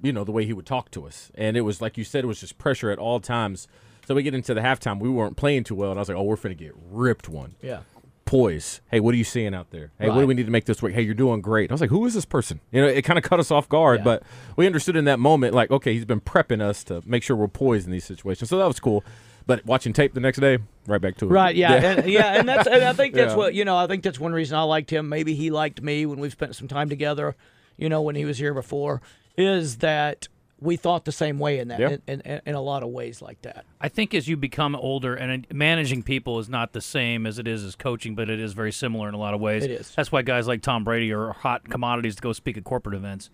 you 0.03 0.13
know 0.13 0.25
the 0.25 0.33
way 0.33 0.45
he 0.45 0.53
would 0.53 0.67
talk 0.67 0.91
to 0.93 1.07
us, 1.07 1.31
and 1.35 1.57
it 1.57 1.63
was 1.63 1.81
like 1.81 1.97
you 1.99 2.05
said, 2.05 2.25
it 2.25 2.29
was 2.29 2.41
just 2.41 2.57
pressure 2.59 2.91
at 2.91 2.99
all 2.99 3.21
times. 3.21 3.67
So 4.07 4.15
we 4.15 4.23
get 4.23 4.35
into 4.35 4.55
the 4.55 4.61
halftime, 4.63 5.01
we 5.01 5.09
weren't 5.11 5.37
playing 5.37 5.65
too 5.65 5.75
well, 5.75 5.91
and 5.91 5.99
I 5.99 6.03
was 6.03 6.09
like, 6.09 6.17
oh, 6.17 6.23
we're 6.23 6.37
finna 6.37 6.57
get 6.57 6.73
ripped 6.91 7.29
one. 7.29 7.57
Yeah. 7.61 7.81
Poise. 8.29 8.83
Hey, 8.91 9.01
what 9.01 9.15
are 9.15 9.17
you 9.17 9.25
seeing 9.25 9.55
out 9.55 9.71
there? 9.71 9.91
Hey, 9.99 10.11
what 10.11 10.21
do 10.21 10.27
we 10.27 10.35
need 10.35 10.45
to 10.45 10.53
make 10.53 10.67
this 10.67 10.83
work? 10.83 10.93
Hey, 10.93 11.01
you're 11.01 11.15
doing 11.15 11.41
great. 11.41 11.71
I 11.71 11.75
was 11.75 11.81
like, 11.81 11.89
who 11.89 12.05
is 12.05 12.13
this 12.13 12.27
person? 12.27 12.61
You 12.71 12.83
know, 12.83 12.87
it 12.89 13.01
kind 13.01 13.19
of 13.19 13.25
cut 13.25 13.41
us 13.41 13.51
off 13.51 13.71
guard, 13.71 14.01
Yeah. 14.01 14.05
but 14.05 14.23
we 14.55 14.67
understood 14.67 14.97
in 14.97 15.07
that 15.07 15.19
moment, 15.19 15.55
like, 15.55 15.71
okay, 15.71 15.95
he's 15.95 16.05
been 16.05 16.21
prepping 16.21 16.61
us 16.61 16.85
to 16.85 17.01
make 17.07 17.23
sure 17.23 17.37
we're 17.37 17.49
poised 17.49 17.87
in 17.87 17.93
these 17.93 18.05
situations. 18.05 18.51
So 18.51 18.59
that 18.59 18.67
was 18.67 18.81
cool. 18.81 19.03
But 19.47 19.65
watching 19.65 19.95
tape 19.95 20.13
the 20.13 20.21
next 20.21 20.41
day, 20.41 20.59
right 20.87 21.01
back 21.01 21.17
to 21.17 21.25
it. 21.25 21.31
Right, 21.31 21.57
yeah, 21.57 21.73
And, 21.97 22.07
yeah, 22.07 22.39
and 22.39 22.47
that's 22.47 22.69
and 22.69 22.85
I 22.85 22.93
think 22.93 23.15
that's 23.15 23.33
Yeah. 23.33 23.37
what 23.39 23.55
you 23.55 23.65
know. 23.65 23.79
I 23.79 23.87
think 23.87 24.03
that's 24.03 24.21
one 24.21 24.35
reason 24.35 24.59
I 24.59 24.63
liked 24.65 24.91
him. 24.91 25.09
Maybe 25.09 25.33
he 25.35 25.51
liked 25.51 25.81
me 25.81 26.05
when 26.05 26.21
we've 26.21 26.33
spent 26.33 26.55
some 26.55 26.69
time 26.69 26.91
together. 26.91 27.35
You 27.79 27.89
know, 27.89 28.03
when 28.03 28.15
he 28.15 28.27
was 28.27 28.37
here 28.37 28.53
before, 28.53 29.01
is 29.39 29.79
that 29.79 30.29
we 30.61 30.77
thought 30.77 31.05
the 31.05 31.13
same 31.13 31.39
way 31.39 31.59
in 31.61 31.69
that 31.69 31.79
Yeah. 31.81 31.97
in, 32.09 32.21
in, 32.23 32.41
in 32.47 32.55
a 32.55 32.61
lot 32.61 32.83
of 32.83 32.89
ways 32.91 33.23
like 33.23 33.41
that. 33.43 33.65
I 33.81 33.89
think 33.89 34.13
as 34.15 34.27
you 34.27 34.37
become 34.37 34.75
older, 34.75 35.15
and 35.15 35.45
uh, 35.45 35.55
managing 35.55 36.03
people 36.03 36.39
is 36.41 36.49
not 36.49 36.73
the 36.73 36.81
same 36.81 37.27
as 37.27 37.39
it 37.39 37.47
is 37.47 37.63
as 37.65 37.77
coaching, 37.77 38.15
but 38.15 38.29
it 38.29 38.41
is 38.41 38.53
very 38.55 38.73
similar 38.73 39.09
in 39.09 39.15
a 39.15 39.19
lot 39.19 39.35
of 39.35 39.41
ways. 39.41 39.65
It 39.65 39.71
is. 39.71 39.93
That's 39.95 40.11
why 40.11 40.23
guys 40.23 40.49
like 40.49 40.63
Tom 40.63 40.83
Brady 40.85 41.13
are 41.13 41.31
hot 41.33 41.69
commodities 41.69 42.17
to 42.17 42.23
go 42.23 42.33
speak 42.33 42.57
at 42.57 42.65
corporate 42.65 42.97
events. 42.97 43.31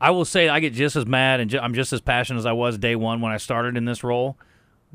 I 0.00 0.10
will 0.10 0.24
say 0.24 0.48
I 0.48 0.60
get 0.60 0.74
just 0.74 0.94
as 0.94 1.06
mad 1.06 1.40
and 1.40 1.50
ju- 1.50 1.58
I'm 1.58 1.74
just 1.74 1.92
as 1.92 2.00
passionate 2.00 2.38
as 2.38 2.46
I 2.46 2.52
was 2.52 2.78
day 2.78 2.94
one 2.96 3.20
when 3.20 3.32
I 3.32 3.38
started 3.38 3.76
in 3.76 3.84
this 3.84 4.04
role, 4.04 4.36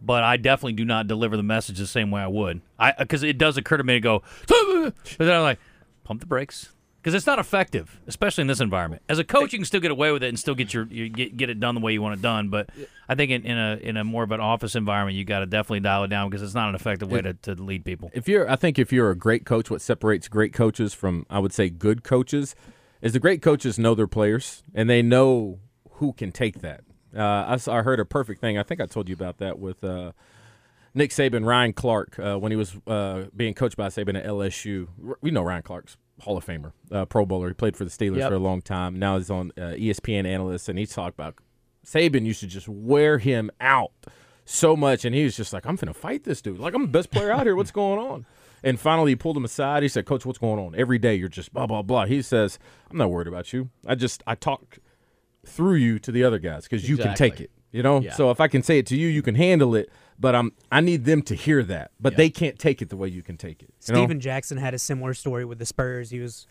but 0.01 0.23
I 0.23 0.37
definitely 0.37 0.73
do 0.73 0.85
not 0.85 1.07
deliver 1.07 1.35
the 1.35 1.43
message 1.43 1.77
the 1.77 1.87
same 1.87 2.09
way 2.11 2.21
I 2.21 2.27
would. 2.27 2.61
I 2.79 2.93
because 2.97 3.21
it 3.23 3.37
does 3.37 3.57
occur 3.57 3.77
to 3.77 3.83
me 3.83 3.95
to 3.95 3.99
go, 3.99 4.21
but 4.47 4.93
then 5.17 5.33
I'm 5.33 5.41
like, 5.41 5.59
pump 6.03 6.19
the 6.21 6.25
brakes. 6.27 6.69
Because 7.03 7.15
it's 7.15 7.27
not 7.27 7.37
effective, 7.37 7.99
especially 8.07 8.43
in 8.43 8.47
this 8.47 8.61
environment. 8.61 9.01
As 9.09 9.19
a 9.19 9.25
coach, 9.25 9.51
you 9.51 9.59
can 9.59 9.65
still 9.65 9.81
get 9.81 9.91
away 9.91 10.13
with 10.13 10.23
it 10.23 10.29
and 10.29 10.39
still 10.39 10.55
get 10.55 10.73
your 10.73 10.85
you 10.85 11.09
get, 11.09 11.35
get 11.35 11.49
it 11.49 11.59
done 11.59 11.75
the 11.75 11.81
way 11.81 11.91
you 11.91 12.01
want 12.01 12.17
it 12.17 12.21
done. 12.21 12.47
But 12.47 12.69
I 13.09 13.15
think 13.15 13.29
in, 13.29 13.45
in 13.45 13.57
a 13.57 13.75
in 13.75 13.97
a 13.97 14.05
more 14.05 14.23
of 14.23 14.31
an 14.31 14.39
office 14.39 14.73
environment, 14.73 15.17
you 15.17 15.25
got 15.25 15.39
to 15.39 15.45
definitely 15.45 15.81
dial 15.81 16.05
it 16.05 16.07
down 16.07 16.29
because 16.29 16.41
it's 16.41 16.53
not 16.53 16.69
an 16.69 16.75
effective 16.75 17.11
way 17.11 17.21
to, 17.21 17.33
to 17.33 17.55
lead 17.55 17.83
people. 17.83 18.09
if 18.13 18.29
you're 18.29 18.49
I 18.49 18.55
think 18.55 18.79
if 18.79 18.93
you're 18.93 19.11
a 19.11 19.17
great 19.17 19.45
coach, 19.45 19.69
what 19.69 19.81
separates 19.81 20.29
great 20.29 20.53
coaches 20.53 20.93
from 20.93 21.25
I 21.29 21.39
would 21.39 21.51
say 21.51 21.69
good 21.69 22.05
coaches 22.05 22.55
is 23.01 23.11
the 23.11 23.19
great 23.19 23.41
coaches 23.41 23.77
know 23.77 23.95
their 23.95 24.07
players 24.07 24.63
and 24.73 24.89
they 24.89 25.01
know 25.01 25.59
who 25.95 26.13
can 26.13 26.31
take 26.31 26.61
that. 26.61 26.85
Uh, 27.13 27.57
I, 27.67 27.71
I 27.71 27.81
heard 27.81 27.99
a 27.99 28.05
perfect 28.05 28.39
thing. 28.39 28.57
I 28.57 28.63
think 28.63 28.79
I 28.79 28.85
told 28.85 29.09
you 29.09 29.13
about 29.13 29.39
that 29.39 29.59
with 29.59 29.83
uh, 29.83 30.13
Nick 30.93 31.11
Saban, 31.11 31.45
Ryan 31.45 31.73
Clark, 31.73 32.17
uh, 32.17 32.37
when 32.37 32.53
he 32.53 32.55
was 32.55 32.77
uh, 32.87 33.25
being 33.35 33.53
coached 33.53 33.75
by 33.75 33.87
Saban 33.87 34.17
at 34.17 34.25
LSU. 34.25 34.87
We 35.19 35.31
know 35.31 35.41
Ryan 35.41 35.63
Clark's 35.63 35.97
Hall 36.21 36.37
of 36.37 36.45
Famer, 36.45 36.71
uh, 36.91 37.05
Pro 37.05 37.25
Bowler. 37.25 37.49
He 37.49 37.53
played 37.53 37.75
for 37.75 37.83
the 37.83 37.89
Steelers 37.89 38.17
Yep. 38.17 38.29
for 38.29 38.35
a 38.35 38.39
long 38.39 38.61
time. 38.61 38.97
Now 38.97 39.17
he's 39.17 39.29
on 39.29 39.51
uh, 39.57 39.71
ESPN 39.75 40.25
analyst, 40.25 40.69
and 40.69 40.77
he 40.79 40.85
talked 40.85 41.15
about 41.15 41.35
Saban 41.85 42.25
used 42.25 42.39
to 42.41 42.47
just 42.47 42.67
wear 42.69 43.17
him 43.17 43.49
out 43.59 43.91
so 44.45 44.75
much, 44.75 45.05
and 45.05 45.15
he 45.15 45.23
was 45.23 45.35
just 45.35 45.53
like, 45.53 45.65
"I'm 45.65 45.75
gonna 45.75 45.93
fight 45.93 46.23
this 46.23 46.41
dude. 46.41 46.59
Like 46.59 46.73
I'm 46.73 46.83
the 46.83 46.87
best 46.87 47.11
player 47.11 47.31
out 47.31 47.45
here. 47.45 47.55
What's 47.55 47.71
going 47.71 47.99
on?" 47.99 48.25
And 48.65 48.79
finally, 48.79 49.11
he 49.11 49.15
pulled 49.17 49.35
him 49.35 49.43
aside. 49.43 49.83
He 49.83 49.89
said, 49.89 50.05
"Coach, 50.05 50.25
what's 50.25 50.37
going 50.39 50.59
on? 50.59 50.75
Every 50.75 50.97
day 50.97 51.15
you're 51.15 51.27
just 51.29 51.53
blah 51.53 51.65
blah 51.67 51.81
blah." 51.81 52.05
He 52.05 52.21
says, 52.21 52.59
"I'm 52.89 52.97
not 52.97 53.09
worried 53.11 53.27
about 53.27 53.51
you. 53.51 53.69
I 53.85 53.95
just 53.95 54.23
I 54.27 54.35
talk 54.35 54.77
through 55.45 55.75
you 55.75 55.99
to 55.99 56.11
the 56.11 56.23
other 56.23 56.39
guys 56.39 56.63
because 56.63 56.87
you 56.87 56.97
can 56.97 57.15
take 57.15 57.39
it. 57.39 57.51
You 57.71 57.81
know. 57.83 58.01
Yeah. 58.01 58.13
So 58.13 58.29
if 58.31 58.39
I 58.39 58.47
can 58.47 58.61
say 58.63 58.77
it 58.79 58.85
to 58.87 58.95
you, 58.97 59.07
you 59.07 59.21
can 59.21 59.35
handle 59.35 59.75
it. 59.75 59.89
But 60.19 60.35
I'm 60.35 60.51
I 60.71 60.79
need 60.79 61.05
them 61.05 61.21
to 61.23 61.35
hear 61.35 61.63
that. 61.63 61.91
But 61.99 62.17
they 62.17 62.29
can't 62.29 62.59
take 62.59 62.81
it 62.81 62.89
the 62.89 62.95
way 62.97 63.07
you 63.07 63.23
can 63.23 63.35
take 63.35 63.63
it. 63.63 63.73
you 63.87 63.93
know? 63.93 64.07
Jackson 64.13 64.57
had 64.57 64.73
a 64.73 64.79
similar 64.79 65.13
story 65.13 65.43
with 65.43 65.57
the 65.59 65.65
Spurs. 65.65 66.11
He 66.11 66.19
was 66.19 66.45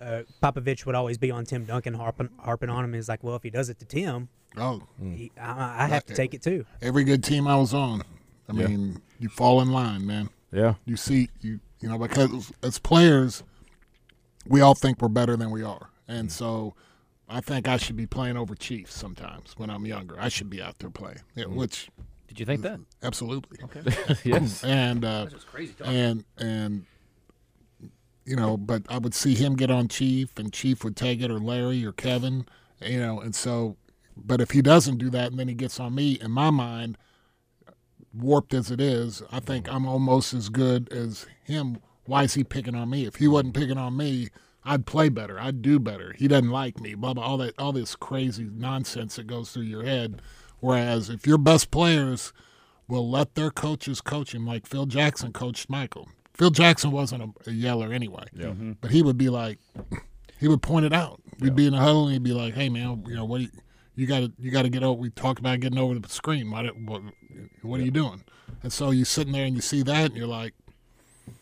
uh, 0.00 0.22
Popovich 0.40 0.86
would 0.86 0.94
always 0.94 1.18
be 1.18 1.30
on 1.32 1.44
Tim 1.44 1.64
Duncan 1.64 1.94
harping 1.94 2.30
harping 2.38 2.70
on 2.70 2.84
him. 2.84 2.94
He's 2.94 3.08
like, 3.08 3.24
well, 3.24 3.34
if 3.34 3.42
he 3.42 3.50
does 3.50 3.68
it 3.68 3.80
to 3.80 3.84
Tim, 3.84 4.28
Oh, 4.56 4.82
he, 5.02 5.32
I, 5.38 5.84
I 5.84 5.86
have 5.88 6.06
to 6.06 6.14
take 6.14 6.32
it 6.32 6.42
too. 6.42 6.64
every 6.80 7.02
good 7.04 7.22
team 7.24 7.46
I 7.48 7.56
was 7.56 7.74
on, 7.74 8.02
I 8.48 8.52
Yeah. 8.54 8.66
mean, 8.68 9.02
you 9.18 9.28
fall 9.28 9.60
in 9.60 9.72
line, 9.72 10.06
man. 10.06 10.30
Yeah. 10.52 10.74
You 10.86 10.96
see, 10.96 11.28
you 11.40 11.58
you 11.80 11.88
know, 11.88 11.98
because 11.98 12.52
as 12.62 12.78
players, 12.78 13.42
we 14.46 14.60
all 14.60 14.74
think 14.74 15.02
we're 15.02 15.08
better 15.08 15.36
than 15.36 15.50
we 15.50 15.62
are, 15.62 15.90
and 16.06 16.30
so 16.30 16.74
I 17.28 17.40
think 17.40 17.68
I 17.68 17.76
should 17.76 17.96
be 17.96 18.06
playing 18.06 18.36
over 18.36 18.54
Chiefs 18.54 18.94
sometimes 18.94 19.54
when 19.56 19.68
I'm 19.70 19.84
younger. 19.84 20.16
I 20.18 20.28
should 20.28 20.48
be 20.48 20.62
out 20.62 20.78
there 20.78 20.90
playing, 20.90 21.20
yeah, 21.34 21.44
which 21.44 21.90
Did 22.26 22.40
you 22.40 22.46
think 22.46 22.62
that? 22.62 22.80
absolutely, 23.02 23.58
Okay. 23.64 23.82
yes. 24.24 24.64
and 24.64 25.04
uh, 25.04 25.26
That's 25.30 25.44
crazy. 25.44 25.74
and 25.84 26.24
and 26.38 26.86
you 28.24 28.36
know, 28.36 28.56
but 28.56 28.82
I 28.90 28.98
would 28.98 29.14
see 29.14 29.34
him 29.34 29.56
get 29.56 29.70
on 29.70 29.88
Chief, 29.88 30.38
and 30.38 30.52
Chief 30.52 30.84
would 30.84 30.96
take 30.96 31.22
it, 31.22 31.30
or 31.30 31.38
Larry, 31.38 31.84
or 31.84 31.92
Kevin, 31.92 32.44
you 32.82 32.98
know, 33.00 33.20
and 33.20 33.34
so. 33.34 33.76
But 34.16 34.40
if 34.40 34.50
he 34.50 34.60
doesn't 34.62 34.98
do 34.98 35.08
that, 35.10 35.30
and 35.30 35.38
then 35.38 35.48
he 35.48 35.54
gets 35.54 35.78
on 35.80 35.94
me, 35.94 36.18
in 36.20 36.30
my 36.32 36.50
mind, 36.50 36.98
warped 38.12 38.52
as 38.52 38.70
it 38.70 38.80
is, 38.80 39.22
I 39.30 39.40
think 39.40 39.72
I'm 39.72 39.86
almost 39.86 40.34
as 40.34 40.48
good 40.48 40.92
as 40.92 41.24
him. 41.44 41.78
Why 42.04 42.24
is 42.24 42.34
he 42.34 42.42
picking 42.44 42.74
on 42.74 42.90
me? 42.90 43.06
If 43.06 43.16
he 43.16 43.28
wasn't 43.28 43.54
picking 43.54 43.78
on 43.78 43.96
me, 43.96 44.28
I'd 44.68 44.86
play 44.86 45.08
better. 45.08 45.38
I'd 45.40 45.62
do 45.62 45.78
better. 45.78 46.14
He 46.18 46.28
doesn't 46.28 46.50
like 46.50 46.80
me. 46.80 46.94
Blah 46.94 47.14
blah. 47.14 47.24
All 47.24 47.38
that. 47.38 47.54
All 47.58 47.72
this 47.72 47.96
crazy 47.96 48.48
nonsense 48.52 49.16
that 49.16 49.26
goes 49.26 49.50
through 49.50 49.62
your 49.64 49.84
head. 49.84 50.20
Whereas 50.60 51.08
if 51.08 51.26
your 51.26 51.38
best 51.38 51.70
players 51.70 52.32
will 52.88 53.08
let 53.10 53.34
their 53.34 53.50
coaches 53.50 54.00
coach 54.00 54.34
him, 54.34 54.46
like 54.46 54.66
Phil 54.66 54.86
Jackson 54.86 55.32
coached 55.32 55.68
Michael. 55.70 56.08
Phil 56.34 56.50
Jackson 56.50 56.90
wasn't 56.90 57.22
a, 57.46 57.50
a 57.50 57.52
yeller 57.52 57.92
anyway, 57.92 58.24
Yeah. 58.32 58.46
Mm-hmm. 58.46 58.72
but 58.80 58.90
he 58.90 59.02
would 59.02 59.18
be 59.18 59.28
like, 59.28 59.58
he 60.38 60.46
would 60.48 60.62
point 60.62 60.86
it 60.86 60.92
out. 60.92 61.20
We'd 61.40 61.54
be 61.56 61.66
in 61.66 61.74
a 61.74 61.78
huddle 61.80 62.04
and 62.04 62.12
he'd 62.12 62.22
be 62.22 62.32
like, 62.32 62.54
"Hey 62.54 62.68
man, 62.68 63.04
you 63.06 63.14
know 63.16 63.24
what? 63.24 63.40
You, 63.40 63.48
you 63.94 64.06
got 64.06 64.20
to 64.20 64.32
you 64.38 64.50
got 64.50 64.62
to 64.62 64.68
get 64.68 64.82
over. 64.82 65.00
We 65.00 65.10
talked 65.10 65.38
about 65.40 65.60
getting 65.60 65.78
over 65.78 65.98
the 65.98 66.08
screen. 66.08 66.50
What 66.50 66.64
what, 66.80 67.02
what 67.62 67.80
are 67.80 67.84
you 67.84 67.90
doing?" 67.90 68.22
And 68.62 68.72
so 68.72 68.90
you're 68.90 69.04
sitting 69.04 69.32
there 69.32 69.44
and 69.44 69.54
you 69.54 69.60
see 69.60 69.82
that 69.82 70.06
and 70.06 70.16
you're 70.16 70.26
like, 70.26 70.54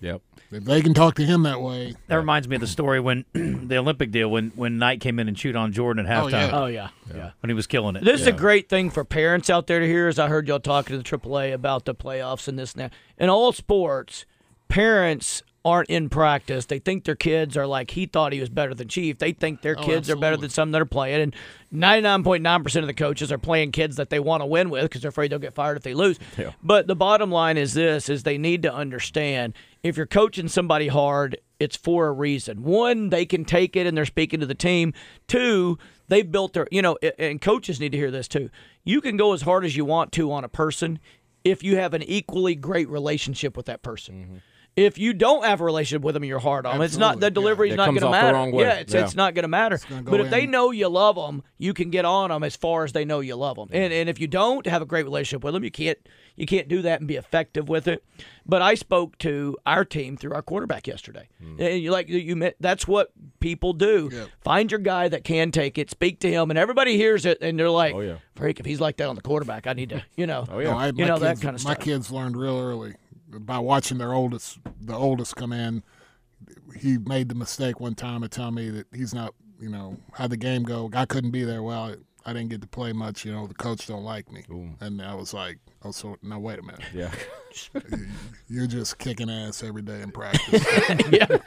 Yep. 0.01 0.23
if 0.53 0.65
they 0.65 0.81
can 0.83 0.95
talk 0.95 1.15
to 1.17 1.25
him 1.25 1.43
that 1.45 1.61
way, 1.61 1.95
That 2.09 2.17
reminds 2.17 2.47
me 2.49 2.57
of 2.57 2.61
the 2.61 2.67
story 2.67 3.01
when 3.01 3.25
the 3.33 3.77
Olympic 3.79 4.11
deal 4.11 4.31
when 4.31 4.51
when 4.55 4.79
Knight 4.79 5.01
came 5.01 5.19
in 5.19 5.29
and 5.29 5.37
chewed 5.37 5.57
on 5.57 5.73
Jordan 5.73 6.07
at 6.07 6.17
Oh, 6.19 6.27
halftime 6.27 6.53
oh, 6.53 6.67
yeah. 6.67 6.89
Oh 6.91 7.11
yeah, 7.15 7.17
yeah. 7.17 7.31
when 7.41 7.51
he 7.51 7.55
was 7.55 7.67
killing 7.67 7.97
it. 7.97 8.05
This 8.05 8.21
is 8.21 8.27
a 8.27 8.33
great 8.33 8.69
thing 8.69 8.91
for 8.91 9.05
parents 9.05 9.51
out 9.51 9.67
there 9.67 9.81
to 9.81 9.87
hear. 9.87 10.09
As 10.09 10.19
I 10.19 10.29
heard 10.29 10.49
y'all 10.49 10.61
talking 10.61 10.97
to 10.97 11.03
the 11.03 11.19
AAA 11.19 11.53
about 11.53 11.85
the 11.85 11.95
playoffs 11.95 12.49
and 12.49 12.59
this 12.59 12.73
and 12.73 12.83
that. 12.83 12.93
In 13.19 13.29
all 13.29 13.53
sports, 13.53 14.25
parents 14.69 15.43
aren't 15.65 15.91
in 15.91 16.09
practice. 16.09 16.67
They 16.67 16.79
think 16.79 17.03
their 17.05 17.17
kids 17.17 17.57
are 17.57 17.67
like 17.67 17.91
he 17.91 18.07
thought 18.07 18.33
he 18.33 18.39
was 18.39 18.49
better 18.49 18.73
than 18.73 18.87
Chief. 18.87 19.19
They 19.19 19.33
think 19.33 19.63
their 19.63 19.77
Oh, 19.77 19.83
kids 19.83 20.09
are 20.09 20.15
better 20.15 20.37
than 20.37 20.49
some 20.51 20.71
that 20.71 20.81
are 20.81 20.85
playing. 20.87 21.21
And 21.21 21.35
ninety 21.73 22.03
nine 22.03 22.23
point 22.23 22.43
nine 22.45 22.63
percent 22.63 22.85
of 22.85 22.87
the 22.89 22.95
coaches 22.95 23.33
are 23.33 23.39
playing 23.39 23.73
kids 23.73 23.97
that 23.97 24.09
they 24.11 24.21
want 24.21 24.43
to 24.43 24.47
win 24.47 24.71
with 24.71 24.85
because 24.85 25.03
they're 25.03 25.09
afraid 25.09 25.33
they'll 25.33 25.41
get 25.41 25.55
fired 25.55 25.77
if 25.77 25.83
they 25.83 25.95
lose. 25.95 26.21
Yeah. 26.39 26.53
But 26.63 26.87
the 26.87 26.95
bottom 26.95 27.33
line 27.33 27.57
is 27.57 27.75
this: 27.75 28.09
is 28.09 28.23
they 28.23 28.39
need 28.39 28.63
to 28.63 28.73
understand 28.73 29.55
if 29.89 29.97
you're 29.97 30.07
coaching 30.07 30.49
somebody 30.49 30.89
hard, 30.89 31.39
it's 31.59 31.77
for 31.77 32.07
a 32.07 32.13
reason. 32.13 32.63
One, 32.63 33.11
they 33.11 33.27
can 33.27 33.45
take 33.45 33.77
it 33.77 33.87
and 33.87 33.97
they're 33.97 34.05
speaking 34.05 34.41
to 34.41 34.47
the 34.47 34.55
team. 34.55 34.93
Two, 35.27 35.79
they've 36.09 36.31
built 36.31 36.53
their, 36.53 36.69
you 36.71 36.83
know, 36.83 36.99
and 37.19 37.41
coaches 37.41 37.81
need 37.81 37.93
to 37.93 37.99
hear 37.99 38.11
this 38.11 38.29
too. 38.29 38.51
You 38.85 39.01
can 39.01 39.17
go 39.17 39.33
as 39.33 39.43
hard 39.43 39.65
as 39.65 39.77
you 39.77 39.85
want 39.85 40.13
to 40.13 40.33
on 40.33 40.45
a 40.45 40.49
person 40.49 40.99
if 41.45 41.63
you 41.63 41.77
have 41.77 41.95
an 41.95 42.03
equally 42.03 42.55
great 42.55 42.89
relationship 42.89 43.57
with 43.57 43.67
that 43.67 43.83
person. 43.83 44.15
Mm-hmm. 44.15 44.37
If 44.77 44.99
you 44.99 45.15
don't 45.15 45.43
have 45.47 45.63
a 45.63 45.65
relationship 45.65 46.03
with 46.03 46.13
them 46.13 46.23
and 46.23 46.29
you're 46.29 46.39
hard 46.39 46.67
on 46.67 46.75
them, 46.75 46.81
um, 46.83 46.85
it's 46.85 46.99
not 46.99 47.19
the 47.19 47.27
Absolutely, 47.27 47.27
yeah. 47.27 47.31
delivery's 47.31 47.77
not 47.77 47.85
going 47.87 47.99
to 48.01 48.07
off 48.07 48.13
the 48.13 48.21
matter. 48.21 48.35
wrong 48.35 48.53
way. 48.53 48.65
Yeah, 48.65 48.75
it's, 48.75 48.93
Yeah. 48.93 49.05
it's 49.05 49.15
not 49.15 49.35
going 49.35 49.45
to 49.45 49.49
matter. 49.49 49.79
gonna 49.89 50.03
go 50.03 50.11
But 50.11 50.21
if 50.21 50.29
they 50.31 50.45
know 50.45 50.71
you 50.71 50.89
love 50.89 51.17
them, 51.17 51.43
you 51.57 51.73
can 51.73 51.89
get 51.89 52.05
on 52.05 52.29
them 52.29 52.43
as 52.43 52.57
far 52.57 52.85
as 52.85 52.93
they 52.93 53.07
know 53.07 53.21
you 53.21 53.37
love 53.37 53.57
them. 53.57 53.71
And 53.73 53.91
and 53.91 54.09
if 54.11 54.21
you 54.21 54.27
don't 54.27 54.67
have 54.67 54.83
a 54.83 54.85
great 54.85 55.05
relationship 55.05 55.43
with 55.45 55.55
them, 55.55 55.65
you 55.65 55.71
can't 55.71 55.99
you 56.37 56.45
can't 56.45 56.69
do 56.69 56.83
that 56.83 57.01
and 57.01 57.09
be 57.09 57.17
effective 57.17 57.71
with 57.71 57.89
it. 57.89 58.05
But 58.45 58.61
I 58.61 58.75
spoke 58.75 59.17
to 59.19 59.57
our 59.65 59.85
team 59.87 60.19
through 60.19 60.35
our 60.35 60.43
quarterback 60.43 60.87
yesterday, 60.87 61.29
hmm. 61.43 61.57
and 61.59 61.83
you 61.83 61.91
like 61.91 62.11
you 62.11 62.37
met, 62.37 62.57
that's 62.61 62.87
what 62.87 63.13
people 63.41 63.73
do. 63.73 64.11
Yeah. 64.13 64.27
Find 64.45 64.71
your 64.71 64.81
guy 64.81 65.09
that 65.09 65.25
can 65.25 65.53
take 65.53 65.79
it, 65.79 65.91
speak 65.91 66.21
to 66.21 66.31
him, 66.31 66.51
and 66.51 66.59
everybody 66.59 66.99
hears 66.99 67.25
it, 67.25 67.39
and 67.41 67.59
they're 67.59 67.71
like, 67.71 67.95
Oh, 67.95 68.01
yeah. 68.03 68.17
"Freak, 68.35 68.61
if 68.61 68.67
he's 68.67 68.81
like 68.81 68.99
that 68.99 69.09
on 69.09 69.17
the 69.17 69.23
quarterback, 69.23 69.67
I 69.67 69.73
need 69.73 69.89
to, 69.89 70.05
you 70.17 70.27
know." 70.27 70.45
Oh 70.51 70.59
yeah. 70.59 70.71
No, 70.71 70.77
I, 70.77 70.87
You 70.89 70.93
my 70.99 71.05
know, 71.07 71.19
that 71.19 71.41
kinda 71.41 71.59
stuff. 71.59 71.79
My 71.79 71.83
kids 71.83 72.11
learned 72.11 72.37
real 72.37 72.59
early 72.61 72.95
by 73.41 73.59
watching 73.59 73.99
their 73.99 74.13
oldest, 74.13 74.59
the 74.81 74.95
oldest 74.95 75.37
come 75.37 75.53
in. 75.53 75.83
He 76.79 76.99
made 76.99 77.29
the 77.29 77.35
mistake 77.35 77.81
one 77.81 77.95
time 77.95 78.23
of 78.23 78.31
telling 78.31 78.55
me 78.55 78.71
that 78.71 78.87
he's 78.93 79.15
not, 79.15 79.35
you 79.59 79.71
know, 79.71 79.97
how 80.13 80.27
the 80.27 80.37
game 80.37 80.63
go. 80.63 80.91
I 80.95 81.07
couldn't 81.07 81.31
be 81.31 81.45
there. 81.45 81.63
Well, 81.63 81.97
I 82.27 82.33
didn't 82.33 82.49
get 82.49 82.61
to 82.61 82.67
play 82.67 82.93
much. 82.93 83.25
You 83.25 83.33
know, 83.33 83.47
the 83.47 83.55
coach 83.55 83.87
don't 83.87 84.03
like 84.03 84.31
me. 84.33 84.43
And 84.81 85.01
I 85.01 85.15
was 85.15 85.33
like, 85.33 85.59
oh, 85.85 85.93
so 85.93 86.17
now 86.23 86.41
wait 86.41 86.59
a 86.59 86.63
minute. 86.63 86.81
yeah. 86.93 87.11
You're 88.49 88.67
just 88.67 88.99
kicking 88.99 89.31
ass 89.31 89.63
every 89.63 89.83
day 89.83 90.03
in 90.03 90.11
practice. 90.11 90.67
yeah. 91.11 91.39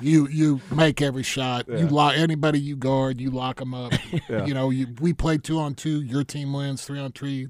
you 0.00 0.28
you 0.28 0.60
make 0.70 1.00
every 1.02 1.22
shot. 1.22 1.66
You 1.68 1.88
lock 1.88 2.16
anybody 2.16 2.60
you 2.60 2.76
guard. 2.76 3.18
You 3.18 3.30
lock 3.30 3.56
them 3.56 3.74
up. 3.74 3.92
You 4.28 4.54
know, 4.54 4.70
you, 4.70 4.86
we 5.00 5.12
play 5.12 5.38
two 5.38 5.58
on 5.58 5.74
two. 5.74 6.02
Your 6.02 6.22
team 6.22 6.52
wins 6.52 6.84
three 6.84 7.00
on 7.00 7.12
three. 7.12 7.48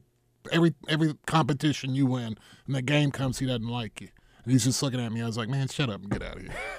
Every 0.53 0.75
every 0.89 1.15
competition 1.27 1.95
you 1.95 2.07
win, 2.07 2.37
and 2.67 2.75
the 2.75 2.83
game 2.83 3.11
comes, 3.11 3.39
he 3.39 3.47
doesn't 3.47 3.69
like 3.69 4.01
you. 4.01 4.09
And 4.45 4.53
he's 4.53 4.65
just 4.65 4.83
looking 4.83 5.01
at 5.01 5.13
me. 5.13 5.21
I 5.21 5.27
was 5.27 5.37
like, 5.37 5.51
man, 5.51 5.69
shut 5.69 5.91
up 5.91 6.01
and 6.01 6.11
get 6.11 6.23
out 6.23 6.37
of 6.37 6.43
here. 6.43 6.51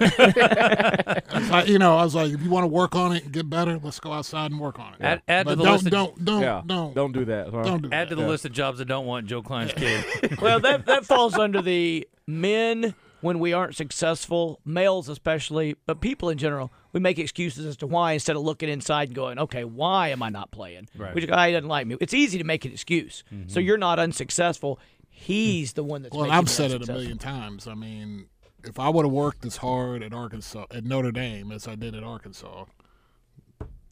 I 1.30 1.48
like, 1.48 1.68
you 1.68 1.78
know, 1.78 1.96
I 1.96 2.02
was 2.02 2.14
like, 2.14 2.32
if 2.32 2.42
you 2.42 2.50
want 2.50 2.64
to 2.64 2.68
work 2.68 2.96
on 2.96 3.14
it 3.14 3.22
and 3.24 3.32
get 3.32 3.48
better, 3.48 3.78
let's 3.82 4.00
go 4.00 4.12
outside 4.12 4.50
and 4.50 4.58
work 4.60 4.80
on 4.80 4.94
it. 4.94 5.00
Add- 5.00 5.22
add 5.28 5.46
to 5.46 5.50
but 5.50 5.58
the 5.58 5.64
don't, 5.64 5.72
list 5.74 5.86
of- 5.86 5.92
don't 5.92 6.24
don't 6.24 6.42
Yeah. 6.42 6.62
don't 6.66 6.94
Don't 6.94 7.12
do 7.12 7.24
that. 7.26 7.50
Huh? 7.50 7.62
don't 7.62 7.82
do 7.82 7.88
Add 7.92 8.08
to 8.08 8.16
that. 8.16 8.20
the 8.22 8.28
list 8.28 8.44
of 8.44 8.52
jobs 8.52 8.78
that 8.78 8.86
don't 8.86 9.06
want 9.06 9.26
Joe 9.26 9.42
Kleine's 9.42 9.72
kid. 9.74 10.04
well, 10.42 10.60
that 10.60 10.86
that 10.86 11.04
falls 11.06 11.34
under 11.38 11.62
the 11.62 12.08
men 12.26 12.94
when 13.20 13.38
we 13.38 13.52
aren't 13.52 13.76
successful, 13.76 14.58
males 14.64 15.08
especially, 15.08 15.76
but 15.86 16.00
people 16.00 16.28
in 16.30 16.38
general. 16.38 16.72
We 16.92 17.00
make 17.00 17.18
excuses 17.18 17.64
as 17.64 17.76
to 17.78 17.86
why 17.86 18.12
instead 18.12 18.36
of 18.36 18.42
looking 18.42 18.68
inside 18.68 19.08
and 19.08 19.14
going, 19.14 19.38
"Okay, 19.38 19.64
why 19.64 20.08
am 20.08 20.22
I 20.22 20.28
not 20.28 20.50
playing?" 20.50 20.88
Right. 20.96 21.14
Which 21.14 21.26
guy 21.26 21.52
doesn't 21.52 21.68
like 21.68 21.86
me? 21.86 21.96
It's 22.00 22.14
easy 22.14 22.38
to 22.38 22.44
make 22.44 22.64
an 22.64 22.72
excuse. 22.72 23.24
Mm-hmm. 23.32 23.48
So 23.48 23.60
you're 23.60 23.78
not 23.78 23.98
unsuccessful. 23.98 24.78
He's 25.08 25.72
the 25.74 25.84
one 25.84 26.02
that's. 26.02 26.14
Well, 26.14 26.30
I've 26.30 26.50
said 26.50 26.70
it 26.70 26.88
a 26.88 26.92
million 26.92 27.18
times. 27.18 27.66
I 27.66 27.74
mean, 27.74 28.26
if 28.64 28.78
I 28.78 28.88
would 28.88 29.04
have 29.04 29.12
worked 29.12 29.44
as 29.44 29.58
hard 29.58 30.02
at 30.02 30.12
Arkansas 30.12 30.66
at 30.70 30.84
Notre 30.84 31.12
Dame 31.12 31.52
as 31.52 31.66
I 31.66 31.74
did 31.74 31.94
at 31.94 32.02
Arkansas, 32.02 32.64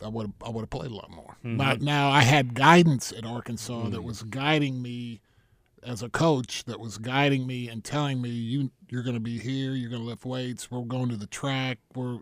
I 0.02 0.08
would 0.08 0.26
have 0.26 0.34
I 0.44 0.50
would 0.50 0.62
have 0.62 0.70
played 0.70 0.90
a 0.90 0.94
lot 0.94 1.10
more. 1.10 1.36
Mm-hmm. 1.44 1.56
But 1.56 1.82
now 1.82 2.10
I 2.10 2.20
had 2.22 2.54
guidance 2.54 3.12
at 3.12 3.24
Arkansas 3.24 3.84
that 3.84 3.98
mm-hmm. 3.98 4.06
was 4.06 4.22
guiding 4.24 4.82
me 4.82 5.20
as 5.82 6.02
a 6.02 6.08
coach 6.08 6.64
that 6.64 6.78
was 6.78 6.98
guiding 6.98 7.46
me 7.46 7.68
and 7.68 7.82
telling 7.82 8.20
me 8.20 8.28
you 8.28 8.70
you're 8.88 9.02
going 9.02 9.14
to 9.14 9.20
be 9.20 9.38
here, 9.38 9.72
you're 9.72 9.90
going 9.90 10.02
to 10.02 10.08
lift 10.08 10.24
weights, 10.24 10.70
we're 10.70 10.82
going 10.82 11.08
to 11.08 11.16
the 11.16 11.26
track, 11.26 11.78
we're 11.94 12.18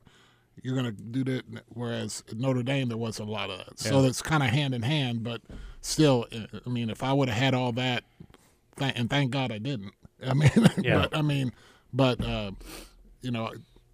you're 0.62 0.74
going 0.74 0.86
to 0.94 1.02
do 1.02 1.24
that. 1.24 1.44
Whereas 1.68 2.22
Notre 2.34 2.62
Dame, 2.62 2.88
there 2.88 2.98
wasn't 2.98 3.28
a 3.28 3.32
lot 3.32 3.50
of 3.50 3.58
that. 3.58 3.78
So 3.78 4.04
it's 4.04 4.22
kind 4.22 4.42
of 4.42 4.50
hand 4.50 4.74
in 4.74 4.82
hand, 4.82 5.22
but 5.22 5.40
still, 5.80 6.26
I 6.64 6.68
mean, 6.68 6.90
if 6.90 7.02
I 7.02 7.12
would 7.12 7.28
have 7.28 7.38
had 7.38 7.54
all 7.54 7.72
that, 7.72 8.04
th- 8.78 8.92
and 8.96 9.08
thank 9.10 9.30
God 9.30 9.52
I 9.52 9.58
didn't. 9.58 9.92
I 10.26 10.34
mean, 10.34 10.50
Yeah. 10.78 10.98
but 11.00 11.16
I 11.16 11.22
mean, 11.22 11.52
but 11.92 12.24
uh, 12.24 12.52
you 13.22 13.30
know, 13.30 13.52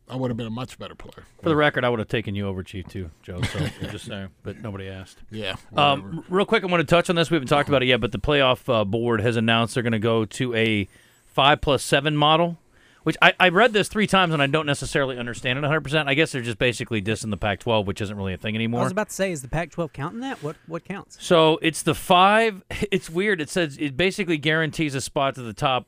I 0.08 0.16
would 0.16 0.30
have 0.30 0.36
been 0.36 0.46
a 0.46 0.50
much 0.50 0.78
better 0.78 0.94
player. 0.94 1.26
For 1.42 1.48
the 1.48 1.56
record, 1.56 1.84
I 1.84 1.88
would 1.88 1.98
have 1.98 2.08
taken 2.08 2.34
you 2.34 2.46
over 2.46 2.62
Chief 2.62 2.86
too, 2.88 3.10
Joe. 3.22 3.40
So 3.42 3.58
just 3.90 4.06
saying, 4.06 4.28
but 4.42 4.60
nobody 4.60 4.88
asked. 4.88 5.18
Yeah. 5.30 5.56
Um, 5.76 6.24
real 6.28 6.44
quick, 6.46 6.62
I 6.62 6.66
want 6.66 6.80
to 6.80 6.86
touch 6.86 7.08
on 7.08 7.16
this. 7.16 7.30
We 7.30 7.36
haven't 7.36 7.48
talked 7.48 7.68
about 7.68 7.82
it 7.82 7.86
yet, 7.86 8.00
but 8.00 8.12
the 8.12 8.18
playoff 8.18 8.72
uh, 8.72 8.84
board 8.84 9.20
has 9.22 9.36
announced 9.36 9.74
they're 9.74 9.82
going 9.82 9.92
to 9.92 9.98
go 9.98 10.24
to 10.24 10.54
a 10.54 10.88
five 11.26 11.60
plus 11.60 11.82
seven 11.82 12.16
model. 12.16 12.58
Which 13.04 13.16
I, 13.22 13.34
I 13.38 13.48
read 13.50 13.72
this 13.72 13.88
three 13.88 14.06
times 14.06 14.32
and 14.32 14.42
I 14.42 14.46
don't 14.46 14.66
necessarily 14.66 15.18
understand 15.18 15.58
it 15.58 15.62
100. 15.62 15.80
percent 15.82 16.08
I 16.08 16.14
guess 16.14 16.32
they're 16.32 16.42
just 16.42 16.58
basically 16.58 17.00
dissing 17.02 17.30
the 17.30 17.36
Pac-12, 17.36 17.84
which 17.86 18.00
isn't 18.00 18.16
really 18.16 18.32
a 18.34 18.38
thing 18.38 18.54
anymore. 18.54 18.80
I 18.80 18.84
was 18.84 18.92
about 18.92 19.10
to 19.10 19.14
say, 19.14 19.30
is 19.30 19.42
the 19.42 19.48
Pac-12 19.48 19.92
counting 19.92 20.20
that? 20.20 20.42
What 20.42 20.56
what 20.66 20.84
counts? 20.84 21.18
So 21.20 21.58
it's 21.62 21.82
the 21.82 21.94
five. 21.94 22.62
It's 22.90 23.08
weird. 23.10 23.40
It 23.40 23.50
says 23.50 23.76
it 23.78 23.96
basically 23.96 24.38
guarantees 24.38 24.94
a 24.94 25.00
spot 25.00 25.34
to 25.36 25.42
the 25.42 25.52
top 25.52 25.86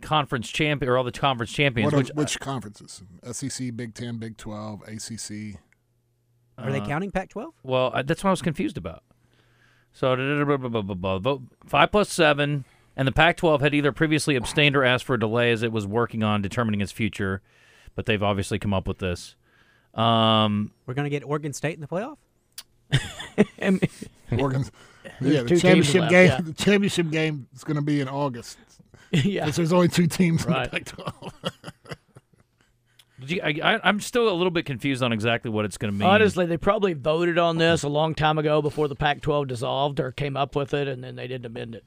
conference 0.00 0.48
champion 0.48 0.90
or 0.90 0.96
all 0.96 1.04
the 1.04 1.12
conference 1.12 1.52
champions. 1.52 1.86
what 1.86 1.94
are, 1.94 1.98
which 1.98 2.10
which 2.14 2.40
conferences? 2.40 3.02
SEC, 3.32 3.76
Big 3.76 3.94
Ten, 3.94 4.18
Big 4.18 4.36
Twelve, 4.36 4.82
ACC. 4.82 5.58
Are 6.58 6.70
they 6.70 6.80
uh, 6.80 6.86
counting 6.86 7.10
Pac-12? 7.10 7.52
well, 7.62 7.90
I- 7.94 8.02
that's 8.02 8.22
what 8.24 8.28
I 8.28 8.32
was 8.32 8.42
confused 8.42 8.76
about. 8.76 9.02
So 9.92 10.14
vote 10.14 11.42
five 11.66 11.90
plus 11.90 12.10
seven, 12.10 12.64
and 13.00 13.08
the 13.08 13.12
Pac-12 13.12 13.62
had 13.62 13.74
either 13.74 13.92
previously 13.92 14.36
abstained 14.36 14.76
or 14.76 14.84
asked 14.84 15.06
for 15.06 15.14
a 15.14 15.18
delay 15.18 15.52
as 15.52 15.62
it 15.62 15.72
was 15.72 15.86
working 15.86 16.22
on 16.22 16.42
determining 16.42 16.82
its 16.82 16.92
future, 16.92 17.40
but 17.94 18.04
they've 18.04 18.22
obviously 18.22 18.58
come 18.58 18.74
up 18.74 18.86
with 18.86 18.98
this. 18.98 19.36
Um, 19.94 20.72
We're 20.84 20.92
going 20.92 21.06
to 21.06 21.10
get 21.10 21.24
Oregon 21.24 21.54
State 21.54 21.76
in 21.76 21.80
the 21.80 21.86
playoff. 21.86 22.18
Oregon. 24.38 24.64
yeah, 25.22 25.44
the 25.44 25.58
championship 25.58 26.02
left, 26.02 26.10
game. 26.10 26.28
yeah. 26.28 26.40
The 26.42 26.52
championship 26.52 27.08
game 27.08 27.46
is 27.54 27.64
going 27.64 27.76
to 27.76 27.82
be 27.82 28.02
in 28.02 28.08
August 28.10 28.58
yeah. 29.12 29.46
because 29.46 29.56
there's 29.56 29.72
only 29.72 29.88
two 29.88 30.06
teams 30.06 30.44
Right. 30.44 30.70
in 30.70 30.84
the 30.84 30.92
Pac-12. 30.92 31.32
you, 33.28 33.40
I, 33.42 33.76
I, 33.76 33.80
I'm 33.82 34.00
still 34.00 34.28
a 34.28 34.36
little 34.36 34.50
bit 34.50 34.66
confused 34.66 35.02
on 35.02 35.10
exactly 35.14 35.50
what 35.50 35.64
it's 35.64 35.78
going 35.78 35.90
to 35.90 35.98
mean. 35.98 36.06
Honestly, 36.06 36.44
they 36.44 36.58
probably 36.58 36.92
voted 36.92 37.38
on 37.38 37.56
this 37.56 37.82
a 37.82 37.88
long 37.88 38.14
time 38.14 38.36
ago 38.36 38.60
before 38.60 38.88
the 38.88 38.94
Pac-12 38.94 39.46
dissolved 39.46 40.00
or 40.00 40.12
came 40.12 40.36
up 40.36 40.54
with 40.54 40.74
it, 40.74 40.86
and 40.86 41.02
then 41.02 41.16
they 41.16 41.26
didn't 41.26 41.46
amend 41.46 41.74
it. 41.74 41.84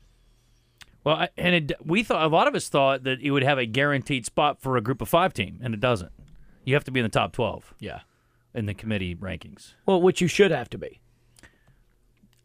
Well, 1.04 1.16
I- 1.18 1.30
and 1.38 1.56
it, 1.56 1.72
we 1.84 2.04
thought 2.04 2.24
a 2.24 2.28
lot 2.28 2.48
of 2.48 2.56
us 2.56 2.70
thought 2.70 3.04
that 3.04 3.20
it 3.22 3.32
would 3.32 3.44
have 3.44 3.58
a 3.58 3.66
guaranteed 3.66 4.26
spot 4.26 4.62
for 4.62 4.78
a 4.78 4.82
Group 4.82 5.02
of 5.02 5.10
Five 5.10 5.34
team, 5.34 5.60
and 5.62 5.74
it 5.74 5.80
doesn't. 5.80 6.12
You 6.66 6.74
have 6.76 6.84
to 6.86 6.92
be 6.92 7.00
in 7.00 7.04
the 7.04 7.10
top 7.10 7.34
twelve 7.34 7.74
Yeah. 7.80 8.02
in 8.54 8.66
the 8.68 8.74
committee 8.74 9.16
rankings. 9.16 9.74
Well, 9.86 10.02
which 10.02 10.22
you 10.22 10.28
should 10.28 10.52
have 10.52 10.70
to 10.70 10.78
be. 10.78 11.02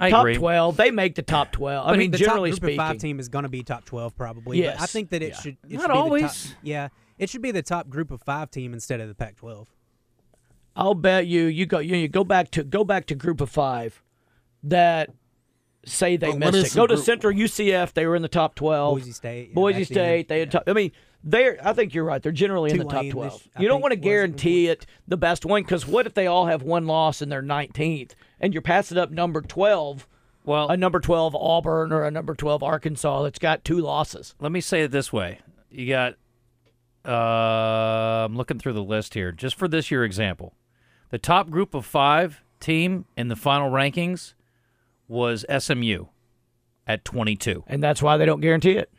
I 0.00 0.10
top 0.10 0.20
agree. 0.20 0.36
12. 0.36 0.76
They 0.76 0.90
make 0.92 1.16
the 1.16 1.22
top 1.22 1.50
12. 1.50 1.86
I 1.86 1.90
But 1.90 1.98
mean, 1.98 2.12
the 2.12 2.18
generally 2.18 2.50
top 2.50 2.60
group 2.60 2.68
speaking. 2.70 2.80
of 2.80 2.86
five 2.86 2.98
team 2.98 3.18
is 3.18 3.28
going 3.28 3.42
to 3.42 3.48
be 3.48 3.62
top 3.64 3.84
twelve 3.84 4.16
probably. 4.16 4.62
But 4.62 4.80
I 4.80 4.86
think 4.86 5.10
that 5.10 5.22
it 5.22 5.30
Yeah. 5.30 5.40
should. 5.40 5.56
It 5.68 5.72
Not 5.72 5.80
should 5.82 5.88
be 5.88 5.92
the 5.92 5.92
always. 5.94 6.44
top, 6.50 6.58
yeah, 6.62 6.88
it 7.18 7.28
should 7.30 7.42
be 7.42 7.50
the 7.50 7.62
top 7.62 7.88
group 7.88 8.10
of 8.12 8.22
five 8.22 8.50
team 8.50 8.72
instead 8.72 9.00
of 9.00 9.08
the 9.08 9.14
Pac-12. 9.16 9.66
I'll 10.76 10.94
bet 10.94 11.26
you 11.26 11.46
you 11.46 11.66
go 11.66 11.80
you, 11.80 11.96
you 11.96 12.06
go 12.08 12.22
back 12.22 12.50
to 12.52 12.62
go 12.62 12.84
back 12.84 13.06
to 13.06 13.16
group 13.16 13.40
of 13.40 13.50
5 13.50 14.00
that 14.62 15.10
say 15.84 16.16
they 16.16 16.30
But 16.36 16.52
missed 16.52 16.72
it. 16.72 16.76
Go 16.76 16.86
to 16.86 16.94
group- 16.94 17.04
Central 17.06 17.32
UCF, 17.32 17.92
they 17.94 18.06
were 18.06 18.16
in 18.16 18.22
the 18.22 18.28
top 18.28 18.54
12. 18.54 18.98
Boise 18.98 19.12
State, 19.12 19.48
yeah, 19.48 19.54
Boise 19.54 19.80
back 19.80 19.88
then, 19.88 19.94
State, 19.94 20.28
they 20.28 20.38
had 20.40 20.48
yeah. 20.48 20.52
top, 20.52 20.64
I 20.66 20.72
mean, 20.72 20.92
they're 21.24 21.58
I 21.66 21.72
think 21.72 21.94
you're 21.94 22.04
right. 22.04 22.22
They're 22.22 22.30
generally 22.32 22.70
in 22.70 22.78
the 22.78 22.84
top 22.84 23.04
12. 23.10 23.32
this- 23.32 23.48
I 23.56 23.62
you 23.62 23.68
don't 23.68 23.80
want 23.80 23.92
to 23.92 23.96
guarantee 23.96 24.68
it 24.68 24.86
the 25.06 25.16
best 25.16 25.44
one 25.44 25.64
cuz 25.64 25.86
what 25.86 26.06
if 26.06 26.14
they 26.14 26.26
all 26.26 26.46
have 26.46 26.62
one 26.62 26.86
loss 26.86 27.20
and 27.22 27.30
they're 27.30 27.42
19th 27.42 28.12
and 28.40 28.52
you're 28.54 28.62
passing 28.62 28.98
up 28.98 29.10
number 29.10 29.40
12 29.42 30.06
Well, 30.44 30.68
a 30.68 30.76
number 30.76 31.00
12 31.00 31.34
Auburn 31.34 31.92
or 31.92 32.04
a 32.04 32.10
number 32.10 32.34
12 32.34 32.62
Arkansas 32.62 33.22
that's 33.24 33.38
got 33.40 33.64
two 33.64 33.78
losses. 33.80 34.34
let 34.40 34.52
me 34.52 34.60
say 34.60 34.82
it 34.82 34.90
this 34.92 35.12
way: 35.12 35.40
you 35.70 35.88
got. 35.88 36.14
Uh, 37.04 38.24
I'm 38.26 38.36
looking 38.36 38.58
through 38.58 38.74
the 38.74 38.82
list 38.82 39.14
here, 39.14 39.32
just 39.32 39.56
for 39.56 39.66
this 39.68 39.90
year 39.90 40.04
example. 40.04 40.54
The 41.10 41.18
top 41.18 41.48
Group 41.48 41.74
of 41.74 41.86
Five 41.86 42.42
team 42.60 43.06
in 43.16 43.28
the 43.28 43.36
final 43.36 43.70
rankings 43.70 44.34
was 45.08 45.44
SMU 45.58 46.06
at 46.86 47.04
22. 47.04 47.64
And 47.66 47.82
that's 47.82 48.02
why 48.02 48.16
they 48.16 48.26
don't 48.26 48.40
guarantee 48.40 48.72
it. 48.72 48.90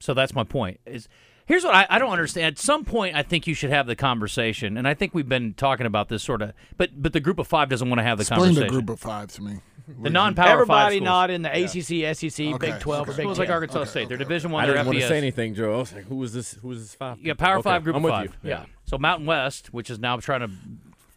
So 0.00 0.14
that's 0.14 0.34
my 0.34 0.44
point. 0.44 0.80
Is 0.86 1.08
here's 1.46 1.62
what 1.64 1.74
I, 1.74 1.86
I 1.90 1.98
don't 1.98 2.10
understand. 2.10 2.46
At 2.46 2.58
some 2.58 2.84
point, 2.84 3.14
I 3.14 3.22
think 3.22 3.46
you 3.46 3.52
should 3.54 3.70
have 3.70 3.86
the 3.86 3.96
conversation, 3.96 4.76
and 4.78 4.88
I 4.88 4.94
think 4.94 5.14
we've 5.14 5.28
been 5.28 5.52
talking 5.54 5.84
about 5.86 6.08
this 6.08 6.22
sort 6.22 6.40
of. 6.42 6.52
But 6.78 6.90
but 7.02 7.12
the 7.12 7.20
group 7.20 7.38
of 7.38 7.46
five 7.46 7.68
doesn't 7.68 7.88
want 7.88 7.98
to 7.98 8.02
have 8.04 8.16
the 8.18 8.22
Explain 8.22 8.40
conversation. 8.40 8.66
the 8.66 8.72
group 8.72 8.88
of 8.88 8.98
five 9.00 9.28
to 9.32 9.42
me. 9.42 9.60
the 10.02 10.08
non-power 10.08 10.48
Everybody 10.48 10.82
five 10.84 10.92
schools. 10.92 11.04
not 11.04 11.30
in 11.30 11.42
the 11.42 11.50
ACC, 11.50 12.16
SEC, 12.16 12.46
Okay, 12.54 12.70
Big 12.72 12.80
12 12.80 13.08
or. 13.08 13.12
Big 13.12 13.20
schools 13.24 13.36
10. 13.36 13.46
like 13.46 13.52
Arkansas 13.54 13.84
State. 13.84 14.08
They're 14.08 14.16
Division 14.16 14.50
One. 14.52 14.62
I 14.62 14.66
They're 14.66 14.76
didn't 14.76 14.86
want 14.86 15.00
to 15.00 15.08
say 15.08 15.18
anything, 15.18 15.54
Joe. 15.54 15.74
I 15.74 15.76
was 15.78 15.92
like, 15.92 16.04
who 16.06 16.16
was 16.16 16.32
this? 16.32 16.54
Who 16.54 16.68
was 16.68 16.78
this 16.80 16.94
five? 16.94 17.18
Yeah, 17.20 17.34
Power 17.34 17.56
Okay, 17.56 17.64
Five 17.64 17.84
group 17.84 17.96
I'm 17.96 18.04
of 18.04 18.04
with 18.04 18.12
five. 18.12 18.36
You. 18.42 18.50
Yeah. 18.50 18.64
So 18.86 18.96
Mountain 18.96 19.26
West, 19.26 19.74
which 19.74 19.90
is 19.90 19.98
now 19.98 20.16
trying 20.18 20.40
to 20.40 20.50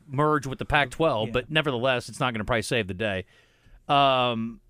merge 0.10 0.46
with 0.46 0.60
the 0.60 0.66
Pac-12, 0.66 1.28
Yeah. 1.28 1.32
but 1.32 1.50
nevertheless, 1.50 2.10
it's 2.10 2.20
not 2.20 2.34
going 2.34 2.40
to 2.40 2.46
probably 2.46 2.64
save 2.64 2.88
the 2.88 2.94
day. 2.94 3.24
Um, 3.88 4.62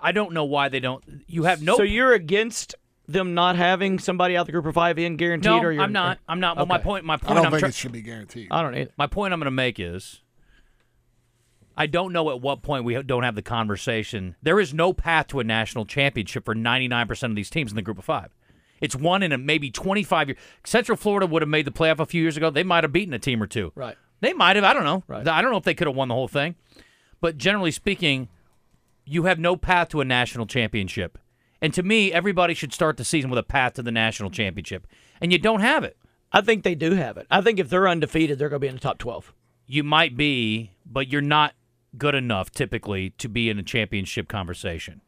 I 0.00 0.12
don't 0.12 0.32
know 0.32 0.44
why 0.44 0.68
they 0.68 0.80
don't. 0.80 1.04
You 1.26 1.44
have 1.44 1.62
no. 1.62 1.76
So 1.76 1.82
you're 1.82 2.12
against 2.12 2.74
them 3.06 3.34
not 3.34 3.56
having 3.56 3.98
somebody 3.98 4.36
out 4.36 4.46
the 4.46 4.52
group 4.52 4.66
of 4.66 4.74
five 4.74 4.98
in 4.98 5.16
guaranteed? 5.16 5.50
no, 5.50 5.58
or 5.60 5.72
you're, 5.72 5.82
I'm 5.82 5.92
not. 5.92 6.18
I'm 6.28 6.40
not. 6.40 6.56
Well, 6.56 6.66
my 6.66 6.78
point. 6.78 7.04
My 7.04 7.16
point. 7.16 7.24
I 7.24 7.26
point. 7.28 7.36
don't 7.36 7.46
I'm 7.46 7.52
think 7.52 7.60
try- 7.60 7.68
it 7.68 7.74
should 7.74 7.92
be 7.92 8.02
guaranteed. 8.02 8.48
I 8.50 8.62
don't 8.62 8.74
either. 8.76 8.90
my 8.96 9.06
point 9.06 9.32
I'm 9.32 9.38
going 9.40 9.46
to 9.46 9.50
make 9.50 9.78
is 9.78 10.22
I 11.76 11.86
don't 11.86 12.12
know 12.12 12.30
at 12.30 12.40
what 12.40 12.62
point 12.62 12.84
we 12.84 13.00
don't 13.02 13.22
have 13.22 13.34
the 13.34 13.42
conversation. 13.42 14.36
There 14.42 14.60
is 14.60 14.74
no 14.74 14.92
path 14.92 15.28
to 15.28 15.40
a 15.40 15.44
national 15.44 15.86
championship 15.86 16.44
for 16.44 16.54
99% 16.54 17.22
of 17.22 17.34
these 17.34 17.50
teams 17.50 17.72
in 17.72 17.76
the 17.76 17.82
group 17.82 17.98
of 17.98 18.04
5. 18.04 18.34
It's 18.80 18.96
one 18.96 19.22
in 19.22 19.32
a 19.32 19.38
maybe 19.38 19.70
25 19.70 20.28
year. 20.28 20.36
Central 20.64 20.96
Florida 20.96 21.26
would 21.26 21.40
have 21.42 21.48
made 21.48 21.66
the 21.66 21.70
playoff 21.70 22.00
a 22.00 22.06
few 22.06 22.20
years 22.20 22.36
ago. 22.36 22.50
They 22.50 22.64
might 22.64 22.84
have 22.84 22.92
beaten 22.92 23.14
a 23.14 23.18
team 23.18 23.42
or 23.42 23.46
two. 23.46 23.72
Right. 23.74 23.96
They 24.20 24.32
might 24.32 24.56
have. 24.56 24.64
I 24.64 24.72
don't 24.74 24.84
know. 24.84 25.02
Right. 25.06 25.26
I 25.26 25.40
don't 25.40 25.50
know 25.50 25.56
if 25.56 25.64
they 25.64 25.74
could 25.74 25.86
have 25.86 25.96
won 25.96 26.08
the 26.08 26.14
whole 26.14 26.28
thing. 26.28 26.56
But 27.22 27.38
generally 27.38 27.70
speaking, 27.70 28.28
you 29.06 29.22
have 29.24 29.38
no 29.38 29.56
path 29.56 29.88
to 29.90 30.02
a 30.02 30.04
national 30.04 30.44
championship. 30.44 31.16
And 31.62 31.72
to 31.72 31.82
me, 31.82 32.12
everybody 32.12 32.52
should 32.52 32.74
start 32.74 32.96
the 32.98 33.04
season 33.04 33.30
with 33.30 33.38
a 33.38 33.44
path 33.44 33.74
to 33.74 33.82
the 33.82 33.92
national 33.92 34.28
championship. 34.30 34.86
And 35.20 35.32
you 35.32 35.38
don't 35.38 35.60
have 35.60 35.84
it. 35.84 35.96
I 36.32 36.40
think 36.40 36.64
they 36.64 36.74
do 36.74 36.94
have 36.94 37.16
it. 37.16 37.26
I 37.30 37.40
think 37.40 37.58
if 37.58 37.70
they're 37.70 37.88
undefeated, 37.88 38.38
they're 38.38 38.48
going 38.48 38.60
to 38.60 38.64
be 38.64 38.68
in 38.68 38.74
the 38.74 38.80
top 38.80 38.98
12. 38.98 39.32
you 39.66 39.84
might 39.84 40.16
be, 40.16 40.72
but 40.84 41.08
you're 41.08 41.20
not 41.22 41.54
good 41.96 42.14
enough 42.14 42.50
typically 42.50 43.10
to 43.10 43.28
be 43.28 43.48
in 43.48 43.58
a 43.58 43.62
championship 43.62 44.26
conversation. 44.28 45.00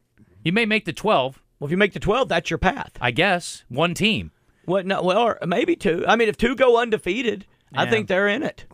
You 0.43 0.53
may 0.53 0.65
make 0.65 0.85
the 0.85 0.93
12, 0.93 1.41
Well, 1.59 1.67
if 1.67 1.71
you 1.71 1.77
make 1.77 1.93
the 1.93 1.99
12, 1.99 2.29
that's 2.29 2.49
your 2.49 2.59
path. 2.59 2.91
I 3.01 3.11
guess, 3.11 3.65
one 3.67 3.93
team. 3.93 4.31
What? 4.65 4.85
No, 4.85 5.01
well, 5.03 5.17
or 5.17 5.39
maybe 5.45 5.75
two. 5.75 6.05
I 6.07 6.15
mean, 6.15 6.29
if 6.29 6.37
two 6.37 6.55
go 6.55 6.79
undefeated, 6.79 7.45
I 7.75 7.89
think 7.89 8.07
they're 8.07 8.27
in 8.27 8.41
it. 8.43 8.65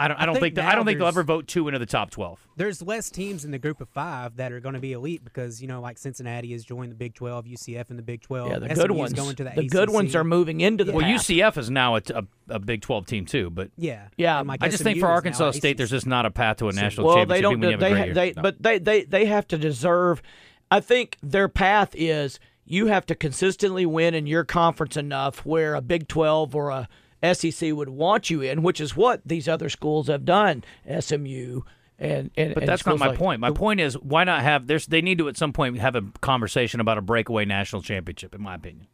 I 0.00 0.06
don't. 0.08 0.16
I 0.16 0.26
don't 0.26 0.34
think 0.36 0.42
think. 0.42 0.54
that- 0.56 0.68
I 0.72 0.74
don't 0.76 0.84
think 0.86 0.98
they'll 0.98 1.08
ever 1.08 1.24
vote 1.24 1.48
two 1.48 1.66
into 1.66 1.78
the 1.80 1.86
top 1.86 2.10
12. 2.10 2.38
There's 2.56 2.80
less 2.82 3.10
teams 3.10 3.44
in 3.44 3.50
the 3.50 3.58
group 3.58 3.80
of 3.80 3.88
five 3.88 4.36
that 4.36 4.52
are 4.52 4.60
going 4.60 4.74
to 4.74 4.80
be 4.80 4.92
elite 4.92 5.24
because 5.24 5.60
you 5.60 5.66
know, 5.66 5.80
like 5.80 5.98
Cincinnati 5.98 6.52
has 6.52 6.64
joined 6.64 6.92
the 6.92 6.96
Big 6.96 7.14
12, 7.14 7.46
UCF 7.46 7.90
in 7.90 7.96
the 7.96 8.02
Big 8.02 8.20
12. 8.22 8.50
Yeah, 8.50 8.58
the 8.60 8.66
SMU 8.68 8.74
good 8.76 8.90
is 8.92 8.96
ones. 8.96 9.12
going 9.14 9.34
to 9.36 9.44
the, 9.44 9.50
the 9.56 9.66
good 9.68 9.90
ones 9.90 10.14
are 10.14 10.22
moving 10.24 10.60
into 10.60 10.84
the 10.84 10.92
Well. 10.92 11.04
UCF 11.04 11.56
is 11.58 11.68
now 11.68 11.96
a, 11.96 12.02
a, 12.14 12.24
a 12.50 12.58
Big 12.60 12.82
12 12.82 13.06
team 13.06 13.26
too, 13.26 13.50
but 13.50 13.70
Yeah, 13.76 14.06
Yeah, 14.16 14.40
like, 14.42 14.62
I 14.62 14.68
just 14.68 14.82
think 14.84 15.00
for 15.00 15.08
Arkansas 15.08 15.50
State, 15.52 15.72
ACC. 15.72 15.76
there's 15.78 15.90
just 15.90 16.06
not 16.06 16.26
a 16.26 16.30
path 16.30 16.58
to 16.58 16.68
a 16.68 16.72
national 16.72 17.06
well, 17.08 17.16
championship. 17.16 17.36
they 17.36 17.40
don't. 17.42 17.52
even 17.54 17.60
when 17.60 17.68
you 17.70 17.72
have 17.72 17.80
They, 17.80 17.90
great 17.90 17.98
ha- 17.98 18.04
year. 18.04 18.14
they, 18.14 18.32
No. 18.36 18.42
but 18.42 18.62
they, 18.62 18.78
they, 18.78 19.04
they 19.04 19.26
have 19.26 19.48
to 19.48 19.58
deserve. 19.58 20.22
I 20.70 20.78
think 20.80 21.16
their 21.22 21.48
path 21.48 21.90
is 21.96 22.38
you 22.64 22.86
have 22.86 23.04
to 23.06 23.14
consistently 23.14 23.86
win 23.86 24.14
in 24.14 24.26
your 24.26 24.44
conference 24.44 24.96
enough 24.96 25.44
where 25.46 25.74
a 25.74 25.80
Big 25.80 26.06
12 26.06 26.54
or 26.54 26.70
a 26.70 26.88
SEC 27.22 27.72
would 27.72 27.88
want 27.88 28.30
you 28.30 28.40
in, 28.42 28.62
which 28.62 28.80
is 28.80 28.96
what 28.96 29.20
these 29.26 29.48
other 29.48 29.68
schools 29.68 30.06
have 30.08 30.24
done. 30.24 30.64
SMU 31.00 31.62
and 31.98 32.30
and 32.36 32.54
But 32.54 32.62
and 32.62 32.68
that's 32.68 32.86
not 32.86 32.98
my 32.98 33.08
like- 33.08 33.18
point. 33.18 33.40
My 33.40 33.50
point 33.50 33.80
is, 33.80 33.94
why 33.98 34.24
not 34.24 34.42
have? 34.42 34.66
There's 34.66 34.86
they 34.86 35.02
need 35.02 35.18
to 35.18 35.28
at 35.28 35.36
some 35.36 35.52
point 35.52 35.78
have 35.78 35.94
a 35.96 36.02
conversation 36.20 36.80
about 36.80 36.98
a 36.98 37.02
breakaway 37.02 37.44
national 37.44 37.82
championship. 37.82 38.34
In 38.34 38.42
my 38.42 38.54
opinion, 38.54 38.86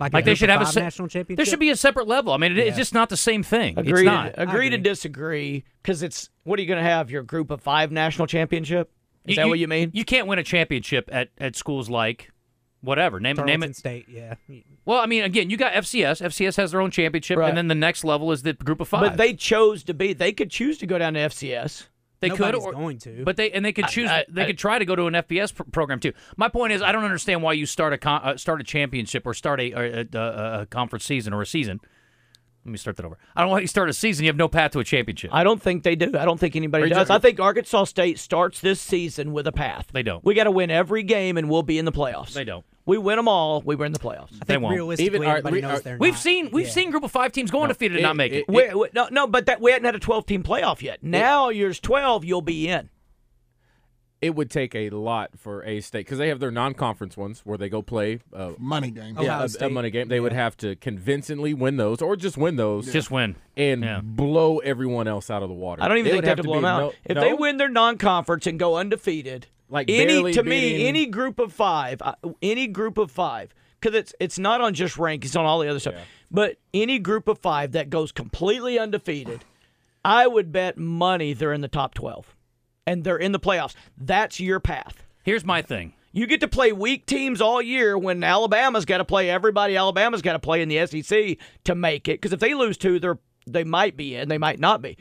like, 0.00 0.12
like 0.12 0.24
they 0.24 0.34
should 0.34 0.48
have 0.48 0.60
a 0.62 0.66
se- 0.66 0.80
national 0.80 1.08
championship. 1.08 1.36
There 1.36 1.46
should 1.48 1.60
be 1.60 1.70
a 1.70 1.76
separate 1.76 2.08
level. 2.08 2.32
I 2.32 2.38
mean, 2.38 2.52
it, 2.52 2.58
it's 2.58 2.76
just 2.76 2.94
not 2.94 3.10
the 3.10 3.16
same 3.16 3.42
thing. 3.44 3.78
Agree, 3.78 4.00
it's 4.00 4.04
not. 4.06 4.34
To, 4.34 4.42
agree, 4.42 4.70
to 4.70 4.78
disagree 4.78 5.64
because 5.82 6.02
it's 6.02 6.30
what 6.44 6.58
are 6.58 6.62
you 6.62 6.68
going 6.68 6.82
to 6.82 6.88
have 6.90 7.10
your 7.10 7.22
group 7.22 7.50
of 7.52 7.60
five 7.60 7.92
national 7.92 8.26
championship? 8.26 8.90
Is 9.24 9.36
You- 9.36 9.42
that 9.42 9.48
what 9.48 9.58
you 9.60 9.68
mean? 9.68 9.90
You 9.94 10.04
can't 10.04 10.26
win 10.26 10.38
a 10.40 10.44
championship 10.44 11.08
at, 11.12 11.28
at 11.38 11.54
schools 11.54 11.88
like 11.88 12.32
whatever. 12.86 13.20
Name 13.20 13.36
name 13.36 13.46
Tarleton 13.46 13.70
it. 13.70 13.76
State. 13.76 14.06
Yeah, 14.08 14.34
Well, 14.86 14.98
I 14.98 15.06
mean, 15.06 15.24
again, 15.24 15.50
you 15.50 15.56
got 15.56 15.72
FCS. 15.74 16.22
FCS 16.22 16.56
has 16.56 16.70
their 16.70 16.80
own 16.80 16.90
championship, 16.90 17.36
Right. 17.38 17.48
and 17.48 17.56
then 17.58 17.68
the 17.68 17.74
next 17.74 18.04
level 18.04 18.32
is 18.32 18.42
the 18.42 18.54
group 18.54 18.80
of 18.80 18.88
five. 18.88 19.02
but 19.02 19.16
they 19.18 19.34
chose 19.34 19.82
to 19.84 19.92
be. 19.94 20.12
They 20.14 20.32
could 20.32 20.50
choose 20.50 20.78
to 20.78 20.86
go 20.86 20.96
down 20.98 21.14
to 21.14 21.20
FCS. 21.20 21.88
they 22.20 22.30
could, 22.30 22.40
Nobody's 22.40 22.64
or, 22.64 22.72
going 22.72 22.98
to. 23.00 23.24
but 23.24 23.36
they 23.36 23.50
and 23.50 23.62
they 23.64 23.72
could 23.72 23.88
choose. 23.88 24.08
I- 24.10 24.24
they 24.28 24.44
I- 24.44 24.46
could 24.46 24.56
try 24.58 24.78
to 24.78 24.84
go 24.86 24.96
to 24.96 25.04
an 25.06 25.14
FBS 25.14 25.52
pr- 25.54 25.64
program 25.64 26.00
too. 26.00 26.12
My 26.38 26.48
point 26.48 26.72
is, 26.72 26.80
I 26.80 26.90
don't 26.92 27.04
understand 27.04 27.42
why 27.42 27.52
you 27.52 27.66
start 27.66 27.92
a 27.92 27.98
con- 27.98 28.22
uh, 28.24 28.36
start 28.38 28.60
a 28.60 28.64
championship 28.64 29.26
or 29.26 29.34
start 29.34 29.60
a, 29.60 29.72
a, 29.72 30.06
a, 30.18 30.60
a 30.62 30.66
conference 30.66 31.04
season 31.04 31.34
or 31.34 31.42
a 31.42 31.46
season. 31.46 31.78
Let 32.64 32.72
me 32.72 32.78
start 32.78 32.96
that 32.96 33.06
over. 33.06 33.16
I 33.36 33.42
don't 33.42 33.50
want 33.50 33.62
you 33.62 33.68
to 33.68 33.70
start 33.70 33.88
a 33.90 33.92
season. 33.92 34.24
You 34.24 34.28
have 34.30 34.36
no 34.36 34.48
path 34.48 34.72
to 34.72 34.80
a 34.80 34.84
championship. 34.84 35.30
I 35.32 35.44
don't 35.44 35.62
think 35.62 35.84
they 35.84 35.94
do. 35.94 36.18
I 36.18 36.24
don't 36.24 36.40
think 36.40 36.56
anybody 36.56 36.88
does. 36.88 36.98
joking? 37.06 37.14
I 37.14 37.18
think 37.20 37.38
Arkansas 37.38 37.84
State 37.84 38.18
starts 38.18 38.60
this 38.60 38.80
season 38.80 39.32
with 39.32 39.46
a 39.46 39.52
path. 39.52 39.86
They 39.92 40.02
don't. 40.02 40.24
We 40.24 40.34
got 40.34 40.44
to 40.44 40.50
win 40.50 40.68
every 40.70 41.04
game, 41.04 41.36
and 41.36 41.48
we'll 41.48 41.62
be 41.62 41.78
in 41.78 41.84
the 41.84 41.92
playoffs. 41.92 42.32
They 42.32 42.42
don't. 42.42 42.64
We 42.86 42.98
win 42.98 43.16
them 43.16 43.26
all. 43.28 43.60
We 43.62 43.74
win 43.74 43.92
the 43.92 43.98
playoffs. 43.98 44.32
I 44.34 44.44
they 44.46 44.54
think 44.54 44.62
won't. 44.62 44.74
realistically, 44.76 45.06
Even- 45.06 45.22
all 45.22 45.28
right, 45.28 45.38
everybody 45.38 45.56
we- 45.56 45.60
knows 45.62 45.80
are- 45.80 45.82
they're 45.82 45.98
We've 45.98 46.12
not. 46.14 46.20
seen 46.20 46.50
we've 46.52 46.66
Yeah. 46.66 46.72
seen 46.72 46.90
group 46.92 47.02
of 47.02 47.10
five 47.10 47.32
teams 47.32 47.50
go 47.50 47.62
undefeated 47.62 47.96
and 47.96 48.04
it- 48.04 48.08
not 48.08 48.16
make 48.16 48.32
it. 48.32 48.38
it- 48.40 48.48
We, 48.48 48.72
we- 48.74 48.88
no, 48.94 49.08
no, 49.10 49.26
but 49.26 49.46
that 49.46 49.60
we 49.60 49.72
hadn't 49.72 49.86
had 49.86 49.94
a 49.96 49.98
12 50.00 50.24
team 50.24 50.42
playoff 50.44 50.80
yet. 50.82 51.02
Now 51.02 51.48
yours 51.48 51.80
12, 51.80 52.24
you'll 52.24 52.42
be 52.42 52.68
in. 52.68 52.88
It 54.22 54.34
would 54.34 54.50
take 54.50 54.74
a 54.74 54.88
lot 54.90 55.30
for 55.36 55.62
a 55.64 55.80
state 55.82 56.00
because 56.06 56.16
they 56.18 56.28
have 56.28 56.40
their 56.40 56.50
non-conference 56.50 57.18
ones 57.18 57.42
where 57.44 57.58
they 57.58 57.68
go 57.68 57.82
play 57.82 58.20
uh, 58.32 58.52
Money 58.58 58.90
game. 58.90 59.16
Yeah, 59.20 59.46
a- 59.60 59.66
a, 59.66 59.68
money 59.68 59.90
game. 59.90 60.08
They 60.08 60.20
would 60.20 60.32
have 60.32 60.56
to 60.58 60.74
convincingly 60.76 61.52
win 61.52 61.76
those, 61.76 62.00
or 62.00 62.16
just 62.16 62.38
win 62.38 62.56
those, 62.56 62.90
Just 62.90 63.10
win. 63.10 63.36
and 63.58 63.84
Yeah. 63.84 64.00
blow 64.02 64.58
everyone 64.58 65.06
else 65.06 65.28
out 65.28 65.42
of 65.42 65.50
the 65.50 65.54
water. 65.54 65.82
I 65.82 65.88
don't 65.88 65.98
even 65.98 66.08
It 66.08 66.12
think 66.12 66.22
they 66.24 66.28
have 66.30 66.38
to 66.38 66.44
blow 66.44 66.54
them 66.56 66.64
out. 66.64 66.80
no- 66.80 66.92
if 67.04 67.14
no? 67.16 67.20
they 67.20 67.34
win 67.34 67.58
their 67.58 67.68
non-conference 67.68 68.46
and 68.46 68.58
go 68.58 68.76
undefeated, 68.78 69.48
Like 69.68 69.90
any 69.90 70.32
to 70.32 70.42
me, 70.42 70.86
any 70.86 71.06
group 71.06 71.38
of 71.38 71.52
five, 71.52 72.00
uh, 72.00 72.14
any 72.40 72.66
group 72.66 72.98
of 72.98 73.10
five, 73.10 73.54
because 73.80 73.96
it's 73.96 74.14
it's 74.20 74.38
not 74.38 74.60
on 74.60 74.74
just 74.74 74.96
rank, 74.96 75.24
it's 75.24 75.34
on 75.34 75.44
all 75.44 75.58
the 75.58 75.68
other 75.68 75.80
stuff. 75.80 75.94
But 76.30 76.58
any 76.72 76.98
group 76.98 77.28
of 77.28 77.38
five 77.38 77.72
that 77.72 77.90
goes 77.90 78.12
completely 78.12 78.78
undefeated, 78.78 79.44
I 80.04 80.26
would 80.26 80.52
bet 80.52 80.78
money 80.78 81.32
they're 81.32 81.52
in 81.52 81.60
the 81.60 81.68
top 81.68 81.94
12, 81.94 82.34
and 82.86 83.02
they're 83.02 83.16
in 83.16 83.32
the 83.32 83.40
playoffs. 83.40 83.74
That's 83.96 84.38
your 84.38 84.60
path. 84.60 85.02
Here's 85.24 85.44
my 85.44 85.62
thing. 85.62 85.94
You 86.12 86.26
get 86.26 86.40
to 86.40 86.48
play 86.48 86.72
weak 86.72 87.04
teams 87.04 87.40
all 87.40 87.60
year 87.60 87.98
when 87.98 88.24
Alabama's 88.24 88.84
got 88.84 88.98
to 88.98 89.04
play 89.04 89.28
everybody. 89.28 89.76
Alabama's 89.76 90.22
got 90.22 90.32
to 90.32 90.38
play 90.38 90.62
in 90.62 90.68
the 90.68 90.86
SEC 90.86 91.36
to 91.64 91.74
make 91.74 92.08
it. 92.08 92.20
Because 92.20 92.32
if 92.32 92.40
they 92.40 92.54
lose 92.54 92.78
two, 92.78 92.98
they're 92.98 93.18
they 93.46 93.64
might 93.64 93.96
be 93.96 94.14
in, 94.14 94.28
they 94.28 94.38
might 94.38 94.58
not 94.58 94.82
be. 94.82 94.96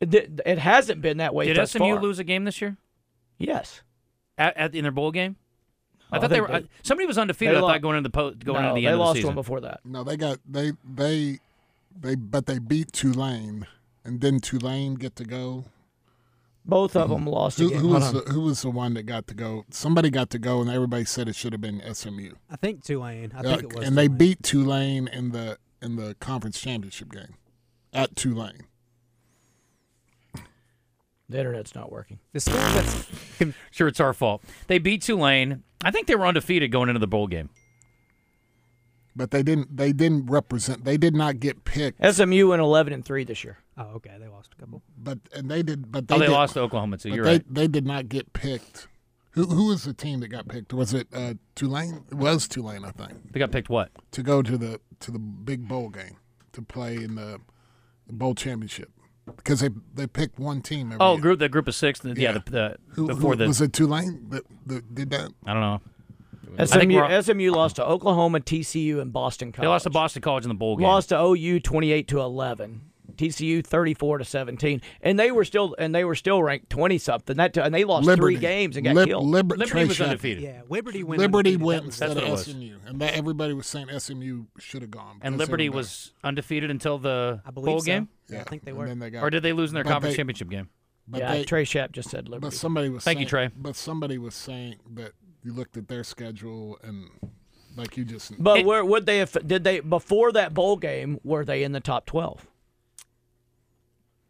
It, 0.00 0.58
hasn't 0.58 1.00
been 1.00 1.18
that 1.18 1.34
way. 1.34 1.52
Did 1.52 1.68
SMU 1.68 1.78
far. 1.78 2.02
lose 2.02 2.18
a 2.18 2.24
game 2.24 2.44
this 2.44 2.60
year 2.60 2.76
Yes. 3.38 3.82
At, 4.38 4.56
at 4.56 4.74
in 4.74 4.82
their 4.82 4.92
bowl 4.92 5.10
game? 5.12 5.36
I 6.10 6.16
Oh, 6.16 6.20
thought 6.20 6.30
they 6.30 6.36
they 6.36 6.40
were. 6.40 6.46
did. 6.48 6.64
I, 6.64 6.68
somebody 6.82 7.06
was 7.06 7.18
undefeated. 7.18 7.54
They 7.54 7.58
I 7.58 7.60
lo- 7.60 7.68
thought 7.68 7.82
going 7.82 7.96
into 7.98 8.08
the 8.08 8.12
po- 8.12 8.30
going 8.30 8.62
no, 8.62 8.68
into 8.70 8.80
the 8.80 8.86
end 8.86 8.94
of 8.94 8.98
the 8.98 9.04
lost 9.04 9.14
season. 9.16 9.28
one 9.28 9.34
before 9.34 9.60
that. 9.60 9.80
No, 9.84 10.04
they 10.04 10.16
got 10.16 10.38
they 10.48 10.72
they 10.90 11.38
they 12.00 12.14
but 12.14 12.46
they 12.46 12.58
beat 12.58 12.92
Tulane, 12.92 13.66
and 14.04 14.20
then 14.22 14.40
Tulane 14.40 14.94
get 14.94 15.16
to 15.16 15.24
go. 15.24 15.64
Both 16.64 16.96
of 16.96 17.08
them 17.08 17.26
lost 17.26 17.58
Who, 17.58 17.68
again. 17.68 17.80
who 17.80 17.88
was 17.88 18.12
the, 18.12 18.20
who 18.20 18.40
was 18.42 18.60
the 18.60 18.68
one 18.70 18.92
that 18.94 19.04
got 19.04 19.26
to 19.28 19.34
go? 19.34 19.64
Somebody 19.70 20.10
got 20.10 20.28
to 20.30 20.38
go, 20.38 20.60
and 20.60 20.68
everybody 20.68 21.06
said 21.06 21.26
it 21.26 21.34
should 21.34 21.52
have 21.52 21.62
been 21.62 21.82
SMU. 21.94 22.32
I 22.50 22.56
think 22.56 22.84
Tulane. 22.84 23.32
I 23.34 23.38
Uh, 23.40 23.42
think 23.42 23.62
it 23.62 23.74
was. 23.74 23.86
and 23.88 23.96
they 23.96 24.06
beat 24.08 24.42
Tulane 24.42 25.08
in 25.08 25.30
the 25.32 25.56
in 25.80 25.96
the 25.96 26.14
conference 26.20 26.60
championship 26.60 27.10
game 27.12 27.34
at 27.94 28.16
Tulane. 28.16 28.64
The 31.28 31.38
internet's 31.38 31.74
not 31.74 31.92
working. 31.92 32.18
the 32.32 32.40
school 32.40 32.56
that's 32.56 33.06
Sure, 33.70 33.88
it's 33.88 34.00
our 34.00 34.14
fault. 34.14 34.42
They 34.66 34.78
beat 34.78 35.02
Tulane. 35.02 35.62
I 35.84 35.90
think 35.90 36.06
they 36.06 36.14
were 36.16 36.26
undefeated 36.26 36.72
going 36.72 36.88
into 36.88 36.98
the 36.98 37.06
bowl 37.06 37.26
game. 37.26 37.50
But 39.14 39.30
they 39.32 39.42
didn't. 39.42 39.76
They 39.76 39.92
didn't 39.92 40.26
represent. 40.26 40.84
They 40.84 40.96
did 40.96 41.14
not 41.14 41.40
get 41.40 41.64
picked. 41.64 42.04
SMU 42.14 42.48
went 42.48 42.62
11 42.62 42.92
and 42.92 43.04
three 43.04 43.24
this 43.24 43.42
year. 43.42 43.58
Oh, 43.76 43.94
okay. 43.96 44.16
They 44.18 44.28
lost 44.28 44.50
a 44.56 44.60
couple. 44.60 44.82
But 44.96 45.18
and 45.34 45.50
they 45.50 45.62
did. 45.62 45.90
But 45.90 46.06
they, 46.06 46.14
Oh, 46.14 46.18
they 46.18 46.26
did, 46.26 46.32
lost 46.32 46.54
to 46.54 46.60
Oklahoma 46.60 46.98
too. 46.98 47.10
But 47.10 47.16
You're 47.16 47.24
they 47.24 47.32
right. 47.32 47.54
they 47.54 47.66
did 47.68 47.84
not 47.84 48.08
get 48.08 48.32
picked. 48.32 48.86
Who 49.32 49.46
who 49.46 49.66
was 49.66 49.84
the 49.84 49.92
team 49.92 50.20
that 50.20 50.28
got 50.28 50.46
picked? 50.48 50.72
Was 50.72 50.94
it 50.94 51.08
uh, 51.12 51.34
Tulane? 51.56 52.04
It 52.10 52.14
was 52.14 52.46
Tulane, 52.48 52.84
I 52.84 52.90
think, 52.92 53.32
They 53.32 53.40
got 53.40 53.50
picked 53.50 53.68
what? 53.68 53.90
to 54.12 54.22
go 54.22 54.40
to 54.40 54.56
the 54.56 54.80
to 55.00 55.10
the 55.10 55.18
big 55.18 55.66
bowl 55.68 55.88
game 55.88 56.16
to 56.52 56.62
play 56.62 56.94
in 56.96 57.14
the, 57.16 57.40
the 58.06 58.12
bowl 58.12 58.34
championship 58.34 58.90
because 59.36 59.60
they 59.60 59.70
they 59.94 60.06
picked 60.06 60.38
one 60.38 60.62
team. 60.62 60.88
Every 60.92 60.98
Oh, 61.00 61.12
year. 61.12 61.20
group 61.22 61.38
the 61.38 61.48
group 61.48 61.68
of 61.68 61.74
six. 61.74 62.00
The, 62.00 62.10
yeah, 62.10 62.14
Yeah. 62.16 62.32
the, 62.32 62.50
the 62.50 62.76
Who, 62.94 63.06
before 63.08 63.32
who, 63.32 63.36
the 63.36 63.46
was 63.48 63.60
it 63.60 63.72
Tulane 63.72 64.26
that, 64.30 64.44
that 64.66 64.94
did 64.94 65.10
that? 65.10 65.30
I 65.46 65.52
don't 65.52 65.62
know. 65.62 65.80
SMU, 66.64 66.94
we're- 66.96 67.22
SMU 67.22 67.50
lost 67.52 67.76
to 67.76 67.84
Oklahoma, 67.86 68.40
TCU, 68.40 69.00
and 69.00 69.12
Boston 69.12 69.52
College. 69.52 69.64
They 69.66 69.68
lost 69.68 69.84
to 69.84 69.90
Boston 69.90 70.22
College 70.22 70.44
in 70.44 70.48
the 70.48 70.54
bowl 70.54 70.76
game. 70.76 70.84
Lost 70.86 71.10
to 71.10 71.20
OU 71.20 71.60
28 71.60 72.08
to 72.08 72.20
11. 72.20 72.80
TCU 73.18 73.64
34 73.66 74.18
to 74.18 74.24
17, 74.24 74.80
and 75.02 75.18
they 75.18 75.30
were 75.30 75.44
still 75.44 75.74
and 75.78 75.94
they 75.94 76.04
were 76.04 76.14
still 76.14 76.42
ranked 76.42 76.70
20 76.70 76.96
something. 76.98 77.36
That 77.36 77.56
and 77.58 77.74
they 77.74 77.84
lost 77.84 78.06
Liberty 78.06 78.36
three 78.36 78.40
games 78.40 78.76
and 78.76 78.84
got 78.84 78.94
Lib- 78.94 79.08
killed. 79.08 79.26
Liber- 79.26 79.56
Liberty 79.56 79.70
Trey 79.70 79.84
was 79.84 79.96
Shep- 79.96 80.06
undefeated. 80.08 80.42
Yeah, 80.44 80.62
Liberty 80.68 81.02
went. 81.02 81.20
Liberty 81.20 81.50
undefeated. 81.54 81.62
went 81.66 81.82
That 81.82 81.90
That's 81.90 82.00
instead 82.00 82.16
of 82.22 82.28
it 82.28 82.30
was. 82.30 82.44
SMU, 82.46 82.76
and 82.86 83.00
that 83.00 83.14
everybody 83.14 83.52
was 83.52 83.66
saying 83.66 83.88
SMU 83.90 84.44
should 84.58 84.82
have 84.82 84.90
gone. 84.90 85.18
and 85.20 85.36
Liberty 85.36 85.68
were 85.68 85.76
was 85.76 86.12
undefeated 86.24 86.70
until 86.70 86.98
the 86.98 87.42
I 87.44 87.50
believe 87.50 87.66
bowl 87.66 87.80
so. 87.80 87.84
game, 87.86 88.08
Yeah, 88.30 88.40
I 88.40 88.44
think 88.44 88.64
they 88.64 88.72
were. 88.72 88.86
then 88.86 88.98
they 89.00 89.10
got, 89.10 89.22
or 89.22 89.30
did 89.30 89.42
they 89.42 89.52
lose 89.52 89.70
in 89.70 89.74
their 89.74 89.84
conference 89.84 90.14
they- 90.14 90.16
championship 90.18 90.48
game? 90.48 90.68
But 91.10 91.20
yeah, 91.20 91.32
they, 91.32 91.44
Trey 91.44 91.64
Shapp 91.64 91.92
just 91.92 92.10
said 92.10 92.24
Liberty. 92.28 92.40
but 92.40 92.46
Liberty. 92.46 92.56
somebody 92.58 92.88
was 92.90 93.02
Thank 93.04 93.18
you, 93.18 93.26
saying, 93.26 93.50
Trey. 93.50 93.56
But 93.56 93.76
somebody 93.76 94.18
was 94.18 94.34
saying 94.34 94.76
that 94.94 95.12
you 95.42 95.52
looked 95.52 95.76
at 95.76 95.88
their 95.88 96.04
schedule 96.04 96.78
and 96.82 97.08
like 97.76 97.96
you 97.96 98.04
just 98.04 98.32
But 98.42 98.58
It- 98.60 98.66
where 98.66 98.84
would 98.84 99.06
they 99.06 99.18
have? 99.18 99.32
Did 99.46 99.62
they 99.64 99.78
before 99.80 100.32
that 100.32 100.52
bowl 100.52 100.76
game? 100.76 101.18
Were 101.24 101.44
they 101.44 101.62
in 101.62 101.72
the 101.72 101.80
top 101.80 102.06
12? 102.06 102.46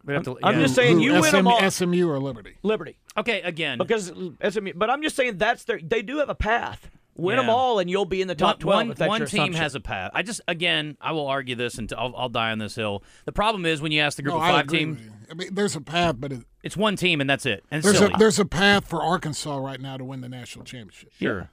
We'd 0.09 0.15
have 0.15 0.25
to- 0.25 0.39
I'm 0.43 0.57
yeah. 0.57 0.63
just 0.63 0.75
saying 0.75 0.97
Who, 0.99 1.05
you 1.05 1.21
win 1.21 1.31
them 1.31 1.47
all. 1.47 1.71
SMU 1.71 2.09
or 2.09 2.19
Liberty. 2.19 2.57
Liberty. 2.63 2.99
Okay, 3.17 3.41
again, 3.43 3.79
because 3.79 4.07
SMU. 4.49 4.73
But 4.75 4.91
I'm 4.91 5.03
just 5.03 5.15
saying 5.15 5.39
that's 5.39 5.65
their. 5.65 5.79
They 5.81 6.03
do 6.03 6.19
have 6.19 6.29
a 6.29 6.35
path. 6.35 6.91
Win 7.17 7.37
them 7.37 7.51
all, 7.51 7.81
and 7.81 7.91
you'll 7.91 8.05
be 8.05 8.23
in 8.23 8.29
the 8.29 8.35
top 8.37 8.57
One- 8.57 8.59
twelve. 8.61 8.77
One, 8.79 8.91
if 8.93 8.97
that's 8.99 9.09
one 9.09 9.19
your 9.21 9.27
team 9.27 9.41
assumption. 9.43 9.63
has 9.63 9.75
a 9.75 9.81
path. 9.81 10.13
I 10.15 10.23
just 10.23 10.41
again, 10.49 10.97
I 11.01 11.11
will 11.13 11.27
argue 11.27 11.57
this, 11.57 11.77
and 11.77 11.93
I'll, 11.99 12.15
I'll 12.17 12.29
die 12.29 12.53
on 12.53 12.59
this 12.59 12.77
hill. 12.77 13.03
The 13.25 13.33
problem 13.33 13.67
is 13.67 13.81
when 13.83 13.91
you 13.93 14.01
ask 14.01 14.17
the 14.17 14.23
group 14.23 14.35
No, 14.35 14.39
of 14.41 14.45
I 14.45 14.51
five 14.53 14.65
agree 14.67 14.79
team. 14.79 15.13
I 15.31 15.35
mean, 15.35 15.53
there's 15.53 15.75
a 15.75 15.81
path, 15.81 16.15
but 16.19 16.33
it, 16.33 16.45
it's 16.63 16.77
one 16.77 16.95
team, 16.95 17.21
and 17.21 17.29
that's 17.29 17.45
it. 17.45 17.65
And 17.73 17.83
there's 17.83 17.99
silly. 17.99 18.13
a 18.15 18.19
there's 18.19 18.39
a 18.39 18.45
path 18.45 18.87
for 18.89 19.03
Arkansas 19.03 19.57
right 19.57 19.81
now 19.81 19.97
to 19.97 20.05
win 20.05 20.21
the 20.21 20.29
national 20.29 20.65
championship. 20.65 21.13
sure, 21.19 21.51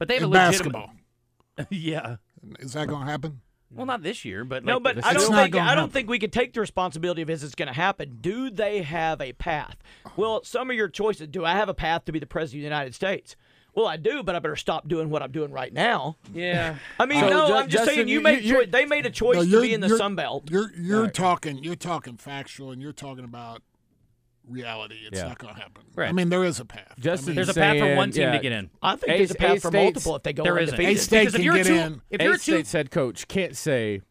but 0.00 0.08
they 0.08 0.14
have 0.14 0.24
In 0.24 0.28
a 0.30 0.32
legitimate. 0.32 0.50
basketball, 0.50 0.90
yeah. 1.70 2.16
is 2.58 2.72
that 2.72 2.88
going 2.88 3.06
to 3.06 3.10
happen? 3.10 3.40
Well, 3.74 3.86
not 3.86 4.02
this 4.02 4.24
year, 4.24 4.44
but 4.44 4.64
No, 4.64 4.74
like, 4.74 4.82
but 4.96 5.04
I 5.04 5.12
don't 5.12 5.32
think 5.34 5.54
I 5.54 5.74
don't 5.74 5.76
happen. 5.78 5.90
think 5.90 6.08
we 6.08 6.18
could 6.18 6.32
take 6.32 6.52
the 6.52 6.60
responsibility 6.60 7.22
of 7.22 7.28
this. 7.28 7.42
It's 7.42 7.54
going 7.54 7.68
to 7.68 7.74
happen. 7.74 8.18
Do 8.20 8.50
they 8.50 8.82
have 8.82 9.20
a 9.20 9.32
path? 9.32 9.76
Well, 10.16 10.42
some 10.44 10.70
of 10.70 10.76
your 10.76 10.88
choices. 10.88 11.28
Do 11.28 11.44
I 11.44 11.52
have 11.52 11.68
a 11.68 11.74
path 11.74 12.04
to 12.06 12.12
be 12.12 12.18
the 12.18 12.26
president 12.26 12.60
of 12.60 12.62
the 12.62 12.74
United 12.76 12.94
States? 12.94 13.36
Well, 13.74 13.86
I 13.88 13.96
do, 13.96 14.22
but 14.22 14.36
I 14.36 14.38
better 14.38 14.54
stop 14.54 14.86
doing 14.86 15.10
what 15.10 15.20
I'm 15.22 15.32
doing 15.32 15.50
right 15.50 15.72
now. 15.72 16.16
yeah. 16.32 16.76
I 17.00 17.06
mean, 17.06 17.18
So, 17.20 17.28
no, 17.28 17.46
Ju- 17.48 17.54
I'm 17.54 17.68
just 17.68 17.78
Justin, 17.84 17.94
saying 17.96 18.08
you 18.08 18.14
you- 18.18 18.20
made 18.20 18.44
you're- 18.44 18.66
they 18.66 18.84
made 18.86 19.04
a 19.04 19.10
choice 19.10 19.36
No, 19.36 19.44
to 19.44 19.62
be 19.62 19.74
in 19.74 19.80
the 19.80 19.88
you're- 19.88 19.98
Sun 19.98 20.14
Belt. 20.14 20.48
You're 20.48 20.70
you're 20.76 21.10
talking 21.10 21.58
you're 21.64 21.74
talking 21.74 22.16
factual 22.16 22.70
and 22.70 22.80
you're 22.80 22.92
talking 22.92 23.24
about 23.24 23.62
reality. 24.48 24.96
It's 25.06 25.18
Yeah. 25.20 25.28
not 25.28 25.38
going 25.38 25.54
to 25.54 25.60
happen. 25.60 25.82
Right. 25.94 26.08
I 26.08 26.12
mean, 26.12 26.28
there 26.28 26.44
is 26.44 26.60
a 26.60 26.64
path. 26.64 26.94
Justin- 26.98 27.26
I 27.26 27.28
mean, 27.30 27.34
There's 27.36 27.48
a 27.48 27.54
path 27.54 27.74
for 27.76 27.80
saying- 27.84 27.96
one 27.96 28.10
team 28.10 28.22
yeah. 28.22 28.32
to 28.32 28.38
get 28.40 28.52
in. 28.52 28.70
I 28.82 28.96
think 28.96 29.12
A- 29.12 29.16
there's 29.18 29.30
a 29.30 29.34
path 29.34 29.56
A 29.56 29.60
for 29.60 29.68
State's- 29.68 29.84
multiple 29.94 30.16
if 30.16 30.22
they 30.22 30.32
go 30.32 30.42
there 30.44 30.58
isn't. 30.58 30.74
undefeated. 30.74 30.96
A 30.96 31.00
State 31.00 31.18
Because 31.20 31.34
if 31.34 31.38
can 31.38 31.44
you're 31.44 31.54
get 31.56 31.66
two, 31.66 31.74
in. 31.74 32.02
if 32.10 32.20
you're 32.22 32.32
A 32.32 32.36
two, 32.36 32.40
State's 32.42 32.72
head 32.72 32.90
coach 32.90 33.26
can't 33.28 33.56
say, 33.56 34.02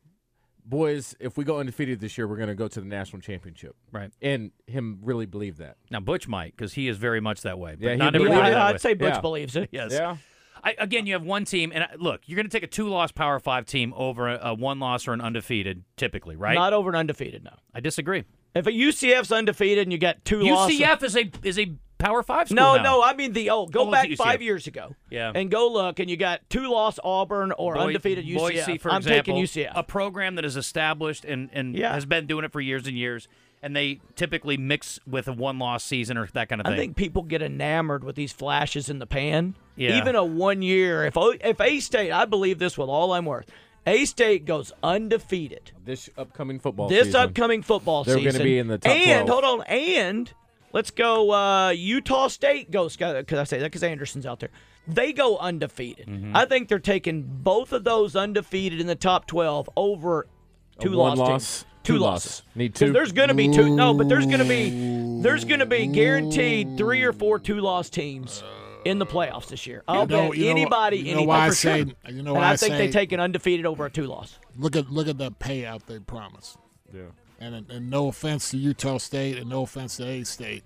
"Boys, 0.66 1.16
if 1.20 1.38
we 1.38 1.44
go 1.44 1.60
undefeated 1.60 2.00
this 2.00 2.18
year, 2.18 2.28
we're 2.28 2.38
going 2.38 2.48
to 2.50 2.56
go 2.56 2.68
to 2.68 2.80
the 2.80 2.86
national 2.88 3.22
championship." 3.22 3.76
right 3.92 4.12
And 4.22 4.52
him 4.68 5.00
really 5.02 5.26
believe 5.26 5.58
that. 5.58 5.78
now, 5.92 6.00
Butch 6.00 6.28
might 6.28 6.56
because 6.56 6.74
he 6.74 6.88
is 6.88 6.98
very 6.98 7.20
much 7.20 7.42
that 7.42 7.60
way. 7.60 7.72
But 7.76 7.82
Yeah, 7.86 7.92
he 7.92 7.98
not 7.98 8.16
everybody. 8.16 8.40
yeah, 8.42 8.50
that 8.52 8.58
I'd 8.62 8.72
way. 8.74 8.78
say 8.80 8.94
Butch 8.94 9.16
Yeah. 9.16 9.22
believes 9.22 9.56
it. 9.56 9.70
yes. 9.72 9.92
Yeah. 9.92 10.18
I, 10.66 10.76
again, 10.80 11.06
you 11.06 11.12
have 11.14 11.24
one 11.24 11.44
team, 11.44 11.74
and 11.76 11.84
I, 11.84 11.90
look, 11.98 12.22
you're 12.26 12.38
going 12.38 12.46
to 12.46 12.50
take 12.52 12.64
a 12.64 12.68
two-loss 12.68 13.12
Power 13.12 13.38
Five 13.42 13.66
team 13.66 13.94
over 13.98 14.30
a, 14.30 14.40
a 14.42 14.54
one-loss 14.54 15.10
or 15.10 15.14
an 15.14 15.20
undefeated, 15.20 15.84
typically, 15.98 16.38
right? 16.38 16.54
Not 16.56 16.72
over 16.72 16.90
an 16.90 16.96
undefeated. 16.96 17.44
No. 17.44 17.52
I 17.74 17.82
disagree. 17.82 18.24
If 18.56 18.68
a 18.68 18.72
UCF's 18.72 19.32
undefeated 19.32 19.84
and 19.84 19.92
you 19.92 19.98
got 19.98 20.24
two 20.26 20.42
losses, 20.42 20.80
UCF 20.80 21.04
is 21.04 21.16
a 21.18 21.32
is 21.44 21.60
a 21.60 21.74
Power 21.98 22.22
Five 22.22 22.48
school 22.50 22.56
No, 22.58 22.76
now. 22.76 22.84
no, 22.84 23.04
I 23.04 23.14
mean 23.16 23.32
the 23.32 23.50
oh, 23.50 23.66
go 23.66 23.88
Oh, 23.88 23.92
back 23.92 24.10
five 24.18 24.42
years 24.42 24.68
ago. 24.68 24.94
Yeah. 25.10 25.32
And 25.34 25.50
go 25.50 25.70
look, 25.72 26.00
and 26.00 26.10
you 26.10 26.18
got 26.18 26.42
two 26.50 26.68
loss 26.70 27.00
Auburn 27.04 27.54
or 27.54 27.76
Boi- 27.76 27.80
undefeated 27.88 28.26
UCF. 28.26 28.38
Boise, 28.38 28.78
for 28.78 28.92
I'm 28.92 28.98
example, 28.98 29.34
taking 29.36 29.36
UCF. 29.44 29.72
a 29.74 29.84
program 29.84 30.36
that 30.36 30.44
is 30.46 30.58
established 30.58 31.24
and, 31.24 31.50
and 31.54 31.76
Yeah. 31.78 31.94
has 31.94 32.06
been 32.06 32.28
doing 32.28 32.44
it 32.44 32.52
for 32.52 32.60
years 32.60 32.88
and 32.88 32.98
years, 32.98 33.30
and 33.62 33.74
they 33.74 34.02
typically 34.16 34.58
mix 34.58 35.00
with 35.08 35.30
a 35.30 35.34
one-loss 35.34 35.84
season 35.86 36.18
or 36.18 36.28
that 36.34 36.50
kind 36.50 36.60
of 36.60 36.66
thing. 36.68 36.74
I 36.74 36.78
think 36.78 36.98
people 36.98 37.24
get 37.24 37.42
enamored 37.42 38.04
with 38.04 38.18
these 38.18 38.34
flashes 38.34 38.90
in 38.90 39.00
the 39.00 39.08
pan. 39.08 39.56
Yeah. 39.78 39.98
Even 39.98 40.16
a 40.18 40.26
one 40.26 40.62
year, 40.62 41.06
if 41.06 41.16
O- 41.18 41.34
if 41.42 41.62
A 41.62 41.80
State, 41.80 42.12
I 42.12 42.26
believe 42.26 42.60
this 42.60 42.78
with 42.78 42.90
all 42.90 43.14
I'm 43.14 43.24
worth. 43.26 43.46
A 43.86 44.06
State 44.06 44.46
goes 44.46 44.72
undefeated 44.82 45.72
This 45.86 46.10
upcoming 46.18 46.60
football 46.60 46.88
this 46.90 47.06
season. 47.08 47.22
upcoming 47.22 47.62
football 47.62 48.06
season. 48.06 48.24
They're 48.24 48.32
season. 48.32 48.40
gonna 48.40 48.50
be 48.50 48.58
in 48.60 48.68
the 48.68 48.78
top 48.78 48.92
And 48.92 49.28
12. 49.28 49.44
hold 49.44 49.60
on, 49.62 49.66
and 49.68 50.32
let's 50.72 50.92
go. 50.92 51.32
Uh, 51.32 51.70
Utah 51.72 52.28
State 52.28 52.72
goes 52.72 52.96
because 52.96 53.40
I 53.40 53.44
say 53.44 53.58
that 53.60 53.66
because 53.66 53.84
Anderson's 53.84 54.26
out 54.26 54.40
there. 54.40 54.50
They 54.88 55.14
go 55.14 55.38
undefeated. 55.38 56.08
Mm-hmm. 56.08 56.36
I 56.36 56.46
think 56.46 56.68
they're 56.68 56.80
taking 56.80 57.24
both 57.24 57.72
of 57.74 57.84
those 57.84 58.16
undefeated 58.16 58.80
in 58.82 58.88
the 58.88 58.96
top 58.96 59.28
twelve 59.28 59.70
over 59.78 60.28
two 60.80 60.90
loss 60.92 61.18
loss, 61.18 61.30
teams. 61.30 61.66
two 61.84 61.94
Two 61.94 62.00
loss. 62.00 62.12
losses. 62.26 62.44
Need 62.56 62.76
two. 62.76 62.92
There's 62.94 63.12
going 63.12 63.28
to 63.30 63.34
be 63.34 63.50
two. 63.52 63.76
No, 63.76 63.94
but 63.94 64.08
there's 64.10 64.26
going 64.26 64.40
to 64.40 64.46
be 64.46 65.22
there's 65.22 65.44
going 65.46 65.60
to 65.60 65.66
be 65.66 65.88
guaranteed 65.88 66.78
three 66.78 67.04
or 67.04 67.12
four 67.14 67.40
two 67.40 67.60
loss 67.62 67.90
teams 67.90 68.44
in 68.86 69.00
the 69.00 69.06
playoffs 69.06 69.48
this 69.48 69.66
year. 69.68 69.84
I'll 69.88 70.02
You 70.02 70.08
know- 70.08 70.30
bet 70.30 70.38
you 70.38 70.46
know 70.46 70.52
anybody 70.52 70.98
you 70.98 71.04
know 71.04 71.10
anything 71.12 71.28
why 71.28 71.40
I 71.46 71.50
say- 71.52 71.86
sure. 71.86 71.94
you 72.14 72.24
know 72.24 72.36
and 72.36 72.46
I 72.46 72.52
I 72.54 72.56
think 72.58 72.74
they 72.78 72.90
take 72.90 73.12
an 73.12 73.20
undefeated 73.20 73.66
over 73.66 73.86
a 73.86 73.90
two 73.90 74.06
loss. 74.08 74.40
look 74.58 74.76
at 74.76 74.90
look 74.92 75.08
at 75.08 75.18
the 75.18 75.32
payout 75.32 75.86
they 75.86 76.00
promised. 76.00 76.58
Yeah. 76.94 77.02
And 77.40 77.70
and 77.70 77.90
no 77.90 78.08
offense 78.08 78.52
to 78.52 78.58
Utah 78.58 78.98
State 79.00 79.38
and 79.38 79.50
no 79.50 79.64
offense 79.64 79.98
to 79.98 80.06
A 80.08 80.24
State, 80.24 80.64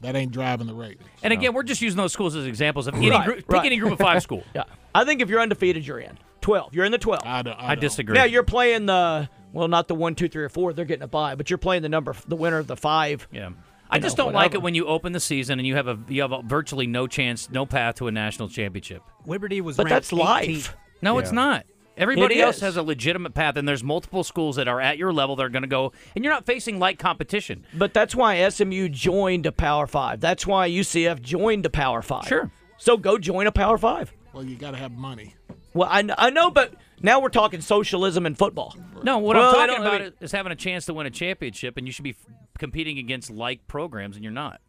that 0.00 0.16
ain't 0.16 0.32
driving 0.32 0.66
the 0.66 0.74
ratings. 0.74 1.08
and 1.22 1.32
again, 1.32 1.52
we're 1.54 1.62
just 1.62 1.80
using 1.82 1.96
those 1.96 2.12
schools 2.12 2.34
as 2.34 2.46
examples 2.46 2.86
of 2.88 2.94
any 2.94 3.10
Right, 3.10 3.24
group, 3.24 3.36
pick 3.38 3.48
right. 3.48 3.66
any 3.66 3.76
group 3.76 3.92
of 3.92 3.98
five 3.98 4.22
school. 4.22 4.42
Yeah, 4.54 4.64
I 4.94 5.04
think 5.04 5.20
if 5.20 5.28
you're 5.28 5.40
undefeated, 5.40 5.86
you're 5.86 6.00
in. 6.00 6.18
Twelve, 6.40 6.74
you're 6.74 6.84
in 6.84 6.90
the 6.90 6.98
twelve. 6.98 7.22
I, 7.24 7.42
don't, 7.42 7.54
I, 7.54 7.66
I 7.66 7.74
don't. 7.76 7.80
disagree. 7.82 8.14
Now 8.14 8.24
you're 8.24 8.42
playing 8.42 8.86
the 8.86 9.28
well, 9.52 9.68
not 9.68 9.86
the 9.86 9.94
one, 9.94 10.14
two, 10.16 10.28
three, 10.28 10.42
or 10.42 10.48
four. 10.48 10.72
They're 10.72 10.84
getting 10.86 11.04
a 11.04 11.08
bye, 11.08 11.34
but 11.36 11.50
you're 11.50 11.58
playing 11.58 11.82
the 11.82 11.88
number, 11.88 12.16
the 12.26 12.34
winner 12.36 12.58
of 12.58 12.66
the 12.66 12.76
five. 12.76 13.28
Yeah. 13.30 13.50
I 13.92 13.98
just 13.98 14.16
know, 14.18 14.24
don't 14.24 14.32
like 14.34 14.54
it 14.54 14.62
when 14.62 14.74
you 14.74 14.86
open 14.86 15.12
the 15.12 15.20
season 15.20 15.58
and 15.58 15.66
you 15.66 15.76
have 15.76 15.86
a 15.86 15.98
you 16.08 16.22
have 16.22 16.32
a 16.32 16.42
virtually 16.42 16.86
no 16.86 17.06
chance, 17.06 17.50
no 17.50 17.66
path 17.66 17.96
to 17.96 18.08
a 18.08 18.10
national 18.12 18.48
championship. 18.48 19.02
Liberty 19.26 19.60
was 19.60 19.76
But 19.76 19.84
ranked 19.84 19.94
that's 19.94 20.12
life. 20.12 20.46
18th. 20.48 20.74
No, 21.02 21.18
it's 21.18 21.32
not. 21.32 21.66
Everybody 21.96 22.38
It 22.38 22.42
else 22.42 22.56
is. 22.56 22.62
has 22.62 22.76
a 22.78 22.82
legitimate 22.82 23.34
path, 23.34 23.56
and 23.56 23.68
there's 23.68 23.84
multiple 23.84 24.24
schools 24.24 24.56
that 24.56 24.66
are 24.66 24.80
at 24.80 24.96
your 24.96 25.12
level 25.12 25.36
that 25.36 25.42
are 25.44 25.50
going 25.50 25.62
to 25.62 25.68
go, 25.68 25.92
and 26.16 26.24
you're 26.24 26.32
not 26.32 26.46
facing 26.46 26.78
light 26.78 26.98
competition. 26.98 27.66
But 27.74 27.92
that's 27.92 28.14
why 28.14 28.48
SMU 28.48 28.88
joined 28.88 29.44
a 29.44 29.52
Power 29.52 29.86
Five. 29.86 30.20
That's 30.20 30.46
why 30.46 30.70
UCF 30.70 31.20
joined 31.20 31.66
a 31.66 31.70
Power 31.70 32.00
Five. 32.00 32.26
Sure. 32.26 32.50
So 32.78 32.96
go 32.96 33.18
join 33.18 33.46
a 33.46 33.52
Power 33.52 33.76
Five. 33.76 34.10
Well, 34.32 34.42
you 34.42 34.56
got 34.56 34.70
to 34.70 34.78
have 34.78 34.92
money. 34.92 35.34
Well, 35.74 35.88
I, 35.90 36.08
I 36.16 36.30
know, 36.30 36.50
but 36.50 36.72
now 37.02 37.20
we're 37.20 37.28
talking 37.28 37.60
socialism 37.60 38.24
and 38.26 38.36
football. 38.38 38.76
No, 39.02 39.18
what 39.18 39.36
Well, 39.36 39.44
I 39.44 39.48
I'm 39.48 39.54
talking 39.68 39.74
don't- 39.74 39.84
I 39.84 39.88
about 39.96 40.00
mean- 40.02 40.12
is 40.20 40.32
having 40.32 40.52
a 40.52 40.56
chance 40.56 40.86
to 40.86 40.94
win 40.94 41.06
a 41.06 41.10
championship, 41.10 41.76
and 41.76 41.86
you 41.86 41.92
should 41.92 42.04
be 42.04 42.10
f- 42.10 42.26
competing 42.58 42.98
against 42.98 43.30
like 43.30 43.66
programs, 43.66 44.16
and 44.16 44.24
you're 44.24 44.32
not. 44.32 44.60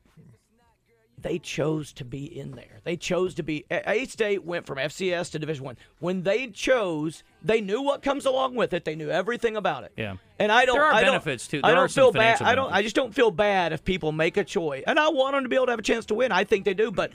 They 1.18 1.40
chose 1.40 1.94
to 1.94 2.04
be 2.04 2.26
in 2.26 2.52
there. 2.52 2.82
They 2.84 2.98
chose 2.98 3.34
to 3.36 3.44
be. 3.44 3.64
A 3.72 4.04
State 4.06 4.44
went 4.44 4.66
from 4.66 4.78
FCS 4.78 5.32
to 5.32 5.40
Division 5.40 5.64
One. 5.64 5.78
When 6.00 6.24
they 6.24 6.48
chose, 6.48 7.24
they 7.42 7.62
knew 7.62 7.82
what 7.82 8.02
comes 8.02 8.26
along 8.26 8.56
with 8.56 8.74
it. 8.74 8.84
They 8.84 8.96
knew 8.96 9.10
everything 9.10 9.56
about 9.56 9.86
it. 9.86 9.94
Yeah. 9.96 10.16
And 10.38 10.52
I 10.52 10.66
don't. 10.66 10.76
There 10.76 10.84
are 10.84 10.92
I 10.94 11.00
don't- 11.02 11.12
benefits, 11.12 11.48
too. 11.48 11.62
I 11.64 11.68
There 11.70 11.76
don't 11.76 11.86
are 11.86 11.88
some 11.88 12.04
feel 12.06 12.12
bad. 12.12 12.42
I 12.42 12.56
don't. 12.56 12.74
I 12.74 12.82
just 12.82 12.96
don't 12.96 13.14
feel 13.16 13.32
bad 13.32 13.72
if 13.72 13.86
people 13.86 14.12
make 14.12 14.36
a 14.36 14.44
choice. 14.44 14.84
And 14.86 15.00
I 15.00 15.08
want 15.10 15.36
them 15.36 15.44
to 15.44 15.50
be 15.50 15.56
able 15.56 15.68
to 15.68 15.72
have 15.72 15.80
a 15.80 15.84
chance 15.84 16.06
to 16.08 16.14
win. 16.14 16.34
I 16.34 16.44
think 16.44 16.66
they 16.66 16.74
do, 16.74 16.92
but 16.92 17.12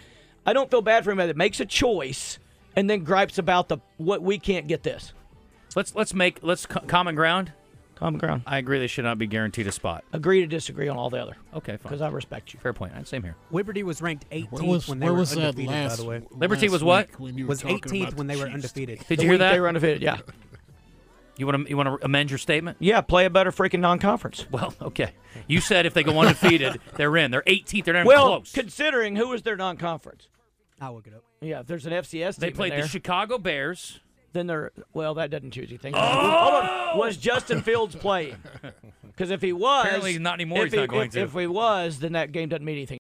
I 0.46 0.54
don't 0.54 0.70
feel 0.70 0.80
bad 0.80 1.04
for 1.04 1.10
anybody 1.10 1.26
that 1.26 1.36
makes 1.36 1.60
a 1.60 1.66
choice 1.66 2.38
and 2.76 2.88
then 2.88 3.04
gripes 3.04 3.38
about 3.38 3.68
the 3.68 3.78
what 3.96 4.22
we 4.22 4.38
can't 4.38 4.66
get 4.66 4.82
this. 4.82 5.12
Let's 5.76 5.94
let's 5.94 6.14
make 6.14 6.40
let's 6.42 6.66
co- 6.66 6.80
common 6.80 7.14
ground. 7.14 7.52
Common 7.96 8.18
ground. 8.20 8.42
I 8.46 8.58
agree 8.58 8.78
they 8.78 8.86
should 8.86 9.04
not 9.04 9.18
be 9.18 9.26
guaranteed 9.26 9.66
a 9.66 9.72
spot. 9.72 10.04
Agree 10.12 10.40
to 10.40 10.46
disagree 10.46 10.86
on 10.88 10.96
all 10.96 11.10
the 11.10 11.20
other 11.20 11.36
Okay, 11.52 11.72
fine. 11.72 11.78
because 11.82 12.00
I 12.00 12.08
respect 12.10 12.54
you. 12.54 12.60
Fair 12.60 12.72
point. 12.72 12.92
Same 13.08 13.24
here. 13.24 13.34
Liberty 13.50 13.82
was 13.82 14.00
ranked 14.00 14.30
18th 14.30 14.50
Where 14.52 14.62
was, 14.62 14.88
when 14.88 15.00
they 15.00 15.06
where 15.06 15.12
were 15.14 15.18
was 15.18 15.30
that 15.34 15.40
undefeated. 15.48 15.70
last? 15.72 15.96
by 15.98 16.02
the 16.04 16.08
way, 16.08 16.22
Liberty 16.30 16.66
last 16.68 16.72
was 16.74 16.84
what? 16.84 17.08
week 17.10 17.18
When 17.20 17.36
you 17.38 17.44
were 17.44 17.48
was 17.48 17.60
talking 17.62 17.78
18th 17.80 18.00
about 18.02 18.14
when 18.14 18.26
the 18.28 18.34
they 18.34 18.38
were 18.40 18.46
Chiefs? 18.46 18.54
undefeated. 18.54 18.98
Did 19.00 19.06
The 19.08 19.14
you 19.16 19.20
hear 19.22 19.30
week 19.32 19.38
that? 19.40 19.52
They 19.52 19.60
were 19.60 19.66
undefeated. 19.68 20.02
Yeah. 20.02 20.18
You 21.38 21.46
want 21.46 21.64
to 21.66 21.70
you 21.70 21.76
want 21.76 21.88
to 22.00 22.04
amend 22.04 22.30
your 22.30 22.38
statement? 22.38 22.76
Yeah. 22.80 23.00
Play 23.00 23.24
a 23.24 23.30
better 23.30 23.50
freaking 23.50 23.80
non-conference. 23.80 24.46
Well, 24.50 24.74
okay. 24.80 25.12
You 25.48 25.60
said 25.60 25.84
if 25.84 25.92
they 25.94 26.02
go 26.04 26.16
undefeated, 26.20 26.80
they're 26.96 27.16
in. 27.16 27.30
They're 27.32 27.42
18th. 27.42 27.84
They're 27.84 27.94
not 27.94 28.00
even 28.00 28.06
Well, 28.08 28.26
close. 28.28 28.52
considering 28.52 29.16
who 29.16 29.28
was 29.28 29.42
their 29.42 29.56
non-conference. 29.56 30.28
I'll 30.80 30.94
look 30.94 31.06
it 31.06 31.14
up. 31.14 31.24
Yeah, 31.40 31.60
if 31.60 31.66
there's 31.66 31.86
an 31.86 31.92
FCS 31.92 32.36
they 32.36 32.50
played 32.50 32.72
in 32.72 32.78
there, 32.78 32.84
the 32.86 32.88
Chicago 32.88 33.38
Bears. 33.38 34.00
then 34.32 34.46
they're 34.46 34.72
well. 34.92 35.14
That 35.14 35.30
doesn't 35.30 35.50
choose 35.50 35.68
anything. 35.70 35.94
Oh! 35.96 36.00
Hold 36.00 36.54
on. 36.54 36.68
Oh! 36.94 36.98
Was 36.98 37.16
Justin 37.16 37.62
Fields 37.62 37.94
playing? 37.96 38.36
Because 39.18 39.32
if 39.32 39.42
he 39.42 39.52
was, 39.52 39.84
Apparently 39.84 40.16
not 40.20 40.34
anymore, 40.34 40.58
If 40.64 40.70
he's 40.70 40.78
not 40.78 40.88
going 40.90 41.06
if, 41.08 41.12
to. 41.14 41.22
If 41.22 41.32
he 41.32 41.48
was, 41.48 41.98
then 41.98 42.12
that 42.12 42.30
game 42.30 42.48
doesn't 42.50 42.64
mean 42.64 42.76
anything. 42.76 42.96